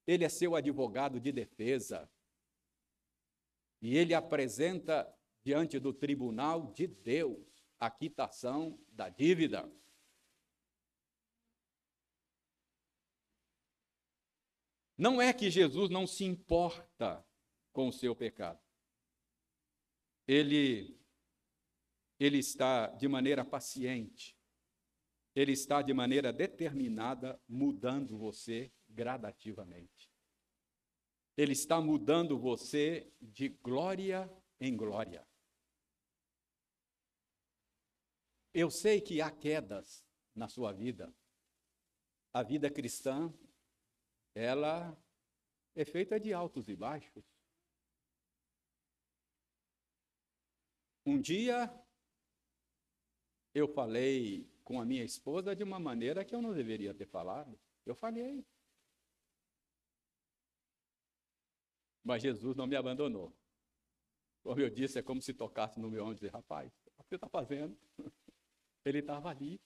Ele 0.05 0.26
é 0.26 0.30
seu 0.30 0.55
advogado 0.55 1.20
de 1.20 1.32
defesa. 1.32 2.12
E 3.82 3.97
ele 3.97 4.13
apresenta 4.13 5.11
diante 5.43 5.79
do 5.79 5.93
tribunal 5.93 6.71
de 6.71 6.88
Deus 6.88 7.65
a 7.79 7.89
quitação 7.89 8.79
da 8.91 9.09
dívida. 9.09 9.69
Não 14.95 15.19
é 15.19 15.34
que 15.34 15.49
Jesus 15.49 15.89
não 15.89 16.05
se 16.05 16.23
importa 16.23 17.25
com 17.73 17.88
o 17.88 17.91
seu 17.91 18.15
pecado. 18.15 18.59
Ele 20.27 20.95
ele 22.19 22.38
está 22.38 22.86
de 22.86 23.07
maneira 23.07 23.43
paciente, 23.43 24.38
ele 25.34 25.53
está 25.53 25.82
de 25.82 25.91
maneira 25.91 26.32
determinada 26.32 27.41
mudando 27.47 28.15
você 28.15 28.71
gradativamente. 28.88 30.11
Ele 31.38 31.53
está 31.53 31.79
mudando 31.79 32.38
você 32.38 33.11
de 33.21 33.49
glória 33.49 34.29
em 34.59 34.75
glória. 34.75 35.27
Eu 38.53 38.69
sei 38.69 38.99
que 38.99 39.21
há 39.21 39.32
quedas 39.32 40.05
na 40.36 40.47
sua 40.47 40.73
vida. 40.73 41.13
A 42.34 42.43
vida 42.43 42.69
cristã, 42.69 43.34
ela 44.36 44.97
é 45.73 45.86
feita 45.86 46.19
de 46.19 46.34
altos 46.34 46.67
e 46.67 46.75
baixos. 46.75 47.23
Um 51.05 51.19
dia 51.19 51.73
eu 53.53 53.67
falei 53.67 54.49
com 54.63 54.79
a 54.79 54.86
minha 54.86 55.03
esposa 55.03 55.55
de 55.55 55.63
uma 55.63 55.79
maneira 55.79 56.23
que 56.23 56.34
eu 56.34 56.41
não 56.41 56.53
deveria 56.53 56.93
ter 56.93 57.07
falado. 57.07 57.59
Eu 57.86 57.95
falei. 57.95 58.45
Mas 62.04 62.22
Jesus 62.22 62.56
não 62.56 62.68
me 62.68 62.76
abandonou. 62.76 63.36
Como 64.43 64.60
eu 64.60 64.70
disse, 64.70 64.97
é 64.97 65.04
como 65.04 65.22
se 65.22 65.34
tocasse 65.34 65.80
no 65.80 65.89
meu 65.89 66.04
ombro 66.04 66.14
e 66.14 66.16
dizer, 66.16 66.32
rapaz, 66.32 66.72
o 66.97 67.04
que 67.04 67.10
você 67.10 67.16
está 67.16 67.30
fazendo? 67.30 67.78
Ele 68.84 68.99
estava 68.99 69.30
ali. 69.30 69.62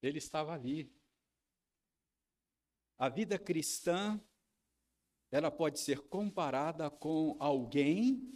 Ele 0.00 0.18
estava 0.18 0.52
ali. 0.52 0.92
A 2.96 3.08
vida 3.08 3.38
cristã, 3.38 4.20
ela 5.30 5.50
pode 5.50 5.80
ser 5.80 6.00
comparada 6.02 6.88
com 6.90 7.36
alguém 7.40 8.32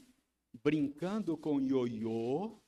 brincando 0.52 1.36
com 1.36 1.60
ioiô, 1.60 2.60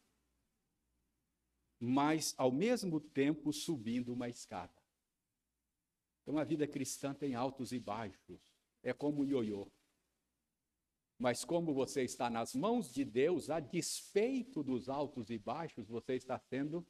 mas 1.80 2.34
ao 2.36 2.52
mesmo 2.52 3.00
tempo 3.00 3.52
subindo 3.52 4.12
uma 4.12 4.28
escada. 4.28 4.72
Então 6.22 6.38
a 6.38 6.44
vida 6.44 6.66
cristã 6.66 7.14
tem 7.14 7.34
altos 7.34 7.72
e 7.72 7.80
baixos, 7.80 8.40
é 8.82 8.92
como 8.92 9.22
o 9.22 9.26
ioiô. 9.26 9.70
Mas 11.18 11.44
como 11.44 11.74
você 11.74 12.04
está 12.04 12.30
nas 12.30 12.54
mãos 12.54 12.92
de 12.92 13.04
Deus, 13.04 13.50
a 13.50 13.58
despeito 13.58 14.62
dos 14.62 14.88
altos 14.88 15.30
e 15.30 15.38
baixos, 15.38 15.88
você 15.88 16.14
está 16.14 16.38
sendo 16.38 16.86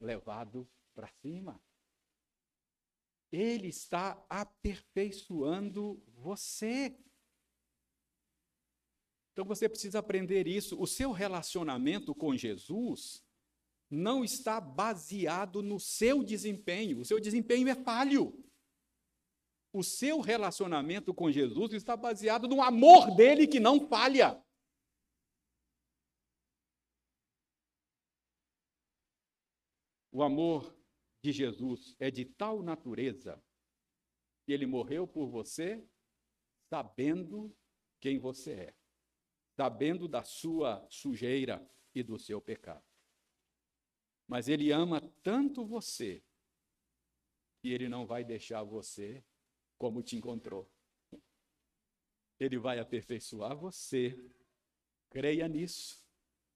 levado 0.00 0.68
para 0.94 1.08
cima. 1.20 1.60
Ele 3.32 3.68
está 3.68 4.24
aperfeiçoando 4.28 6.00
você. 6.06 6.96
Então 9.32 9.44
você 9.44 9.68
precisa 9.68 9.98
aprender 9.98 10.46
isso. 10.46 10.80
O 10.80 10.86
seu 10.86 11.10
relacionamento 11.10 12.14
com 12.14 12.36
Jesus 12.36 13.24
não 13.90 14.22
está 14.22 14.60
baseado 14.60 15.60
no 15.62 15.80
seu 15.80 16.22
desempenho. 16.22 17.00
O 17.00 17.04
seu 17.04 17.18
desempenho 17.18 17.68
é 17.68 17.74
falho. 17.74 18.32
O 19.72 19.82
seu 19.82 20.20
relacionamento 20.20 21.14
com 21.14 21.30
Jesus 21.30 21.72
está 21.72 21.96
baseado 21.96 22.46
no 22.46 22.60
amor 22.60 23.16
dele 23.16 23.46
que 23.46 23.58
não 23.58 23.88
falha. 23.88 24.42
O 30.10 30.22
amor 30.22 30.76
de 31.22 31.32
Jesus 31.32 31.96
é 31.98 32.10
de 32.10 32.26
tal 32.26 32.62
natureza 32.62 33.42
que 34.44 34.52
ele 34.52 34.66
morreu 34.66 35.06
por 35.06 35.30
você 35.30 35.82
sabendo 36.68 37.56
quem 37.98 38.18
você 38.18 38.52
é, 38.52 38.74
sabendo 39.56 40.06
da 40.06 40.22
sua 40.22 40.86
sujeira 40.90 41.66
e 41.94 42.02
do 42.02 42.18
seu 42.18 42.42
pecado. 42.42 42.84
Mas 44.26 44.48
ele 44.48 44.70
ama 44.70 45.00
tanto 45.22 45.64
você 45.64 46.22
que 47.62 47.68
ele 47.68 47.88
não 47.88 48.06
vai 48.06 48.24
deixar 48.24 48.62
você 48.62 49.24
como 49.82 50.00
te 50.00 50.14
encontrou. 50.14 50.70
Ele 52.38 52.56
vai 52.56 52.78
aperfeiçoar 52.78 53.56
você. 53.56 54.16
Creia 55.10 55.48
nisso. 55.48 56.00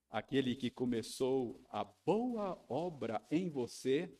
Aquele 0.09 0.55
que 0.55 0.71
começou 0.71 1.61
a 1.69 1.83
boa 1.83 2.65
obra 2.69 3.27
em 3.29 3.51
você 3.51 4.17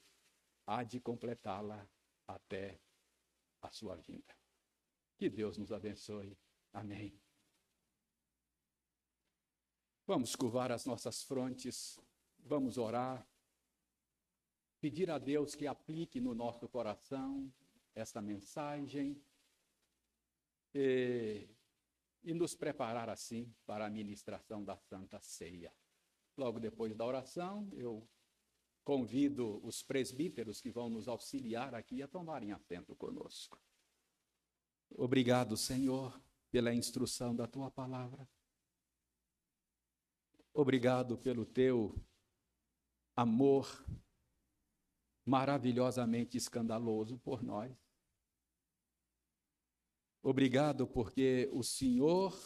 há 0.67 0.83
de 0.83 0.99
completá-la 0.99 1.89
até 2.27 2.81
a 3.63 3.71
sua 3.71 3.95
vinda. 3.95 4.37
Que 5.17 5.31
Deus 5.31 5.57
nos 5.57 5.71
abençoe. 5.71 6.37
Amém. 6.73 7.17
Vamos 10.05 10.35
curvar 10.35 10.73
as 10.73 10.85
nossas 10.85 11.23
frontes, 11.23 11.97
vamos 12.41 12.77
orar 12.77 13.25
pedir 14.81 15.11
a 15.11 15.19
Deus 15.19 15.55
que 15.55 15.67
aplique 15.67 16.21
no 16.21 16.35
nosso 16.35 16.69
coração 16.69 17.53
essa 17.97 18.21
mensagem 18.21 19.21
e, 20.75 21.49
e 22.23 22.35
nos 22.35 22.55
preparar 22.55 23.09
assim 23.09 23.53
para 23.65 23.87
a 23.87 23.91
ministração 23.91 24.63
da 24.63 24.77
Santa 24.77 25.19
Ceia. 25.21 25.73
Logo 26.37 26.61
depois 26.61 26.95
da 26.95 27.05
oração, 27.05 27.69
eu 27.73 28.07
convido 28.85 29.65
os 29.67 29.83
presbíteros 29.83 30.61
que 30.61 30.71
vão 30.71 30.91
nos 30.91 31.09
auxiliar 31.09 31.75
aqui 31.75 32.03
a 32.03 32.07
tomarem 32.07 32.53
assento 32.53 32.95
conosco. 32.95 33.59
Obrigado, 34.91 35.57
Senhor, 35.57 36.21
pela 36.51 36.75
instrução 36.75 37.35
da 37.35 37.47
tua 37.47 37.71
palavra. 37.71 38.29
Obrigado 40.53 41.19
pelo 41.19 41.45
teu 41.45 41.95
amor 43.17 43.85
maravilhosamente 45.25 46.37
escandaloso 46.37 47.19
por 47.19 47.43
nós. 47.43 47.86
Obrigado 50.29 50.89
porque 50.89 51.49
o 51.53 51.63
Senhor 51.63 52.37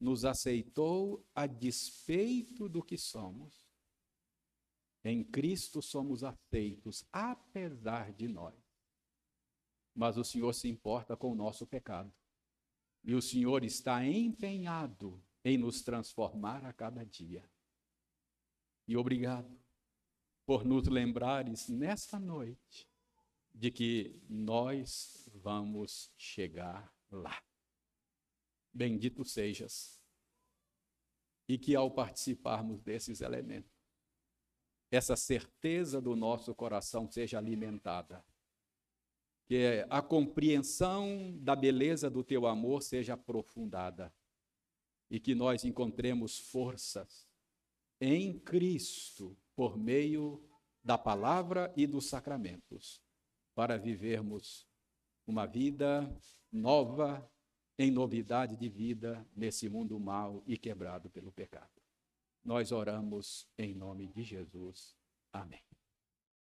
nos 0.00 0.24
aceitou 0.24 1.22
a 1.34 1.46
despeito 1.46 2.70
do 2.70 2.82
que 2.82 2.96
somos. 2.96 3.68
Em 5.04 5.22
Cristo 5.22 5.82
somos 5.82 6.24
aceitos, 6.24 7.06
apesar 7.12 8.14
de 8.14 8.28
nós. 8.28 8.54
Mas 9.94 10.16
o 10.16 10.24
Senhor 10.24 10.54
se 10.54 10.68
importa 10.68 11.14
com 11.14 11.30
o 11.30 11.34
nosso 11.34 11.66
pecado. 11.66 12.10
E 13.04 13.14
o 13.14 13.20
Senhor 13.20 13.62
está 13.62 14.02
empenhado 14.06 15.22
em 15.44 15.58
nos 15.58 15.82
transformar 15.82 16.64
a 16.64 16.72
cada 16.72 17.04
dia. 17.04 17.46
E 18.88 18.96
obrigado 18.96 19.54
por 20.46 20.64
nos 20.64 20.88
lembrares 20.88 21.68
nesta 21.68 22.18
noite 22.18 22.88
de 23.52 23.70
que 23.70 24.18
nós 24.30 25.28
vamos 25.34 26.10
chegar 26.16 26.90
lá. 27.16 27.42
Bendito 28.72 29.24
sejas. 29.24 30.00
E 31.48 31.58
que 31.58 31.76
ao 31.76 31.90
participarmos 31.90 32.82
desses 32.82 33.20
elementos, 33.20 33.72
essa 34.90 35.16
certeza 35.16 36.00
do 36.00 36.14
nosso 36.14 36.54
coração 36.54 37.10
seja 37.10 37.38
alimentada. 37.38 38.24
Que 39.46 39.84
a 39.90 40.00
compreensão 40.00 41.36
da 41.38 41.56
beleza 41.56 42.08
do 42.08 42.22
teu 42.22 42.46
amor 42.46 42.82
seja 42.82 43.14
aprofundada. 43.14 44.14
E 45.10 45.20
que 45.20 45.34
nós 45.34 45.64
encontremos 45.64 46.38
forças 46.38 47.28
em 48.00 48.38
Cristo 48.38 49.36
por 49.54 49.76
meio 49.76 50.42
da 50.82 50.98
palavra 50.98 51.72
e 51.76 51.86
dos 51.86 52.08
sacramentos 52.08 53.00
para 53.54 53.76
vivermos 53.76 54.66
uma 55.26 55.46
vida 55.46 56.10
nova, 56.52 57.28
em 57.78 57.90
novidade 57.90 58.56
de 58.56 58.68
vida 58.68 59.26
nesse 59.34 59.68
mundo 59.68 59.98
mau 59.98 60.42
e 60.46 60.56
quebrado 60.56 61.08
pelo 61.10 61.32
pecado. 61.32 61.70
Nós 62.44 62.70
oramos 62.72 63.48
em 63.56 63.74
nome 63.74 64.08
de 64.08 64.22
Jesus. 64.22 64.94
Amém. 65.32 65.71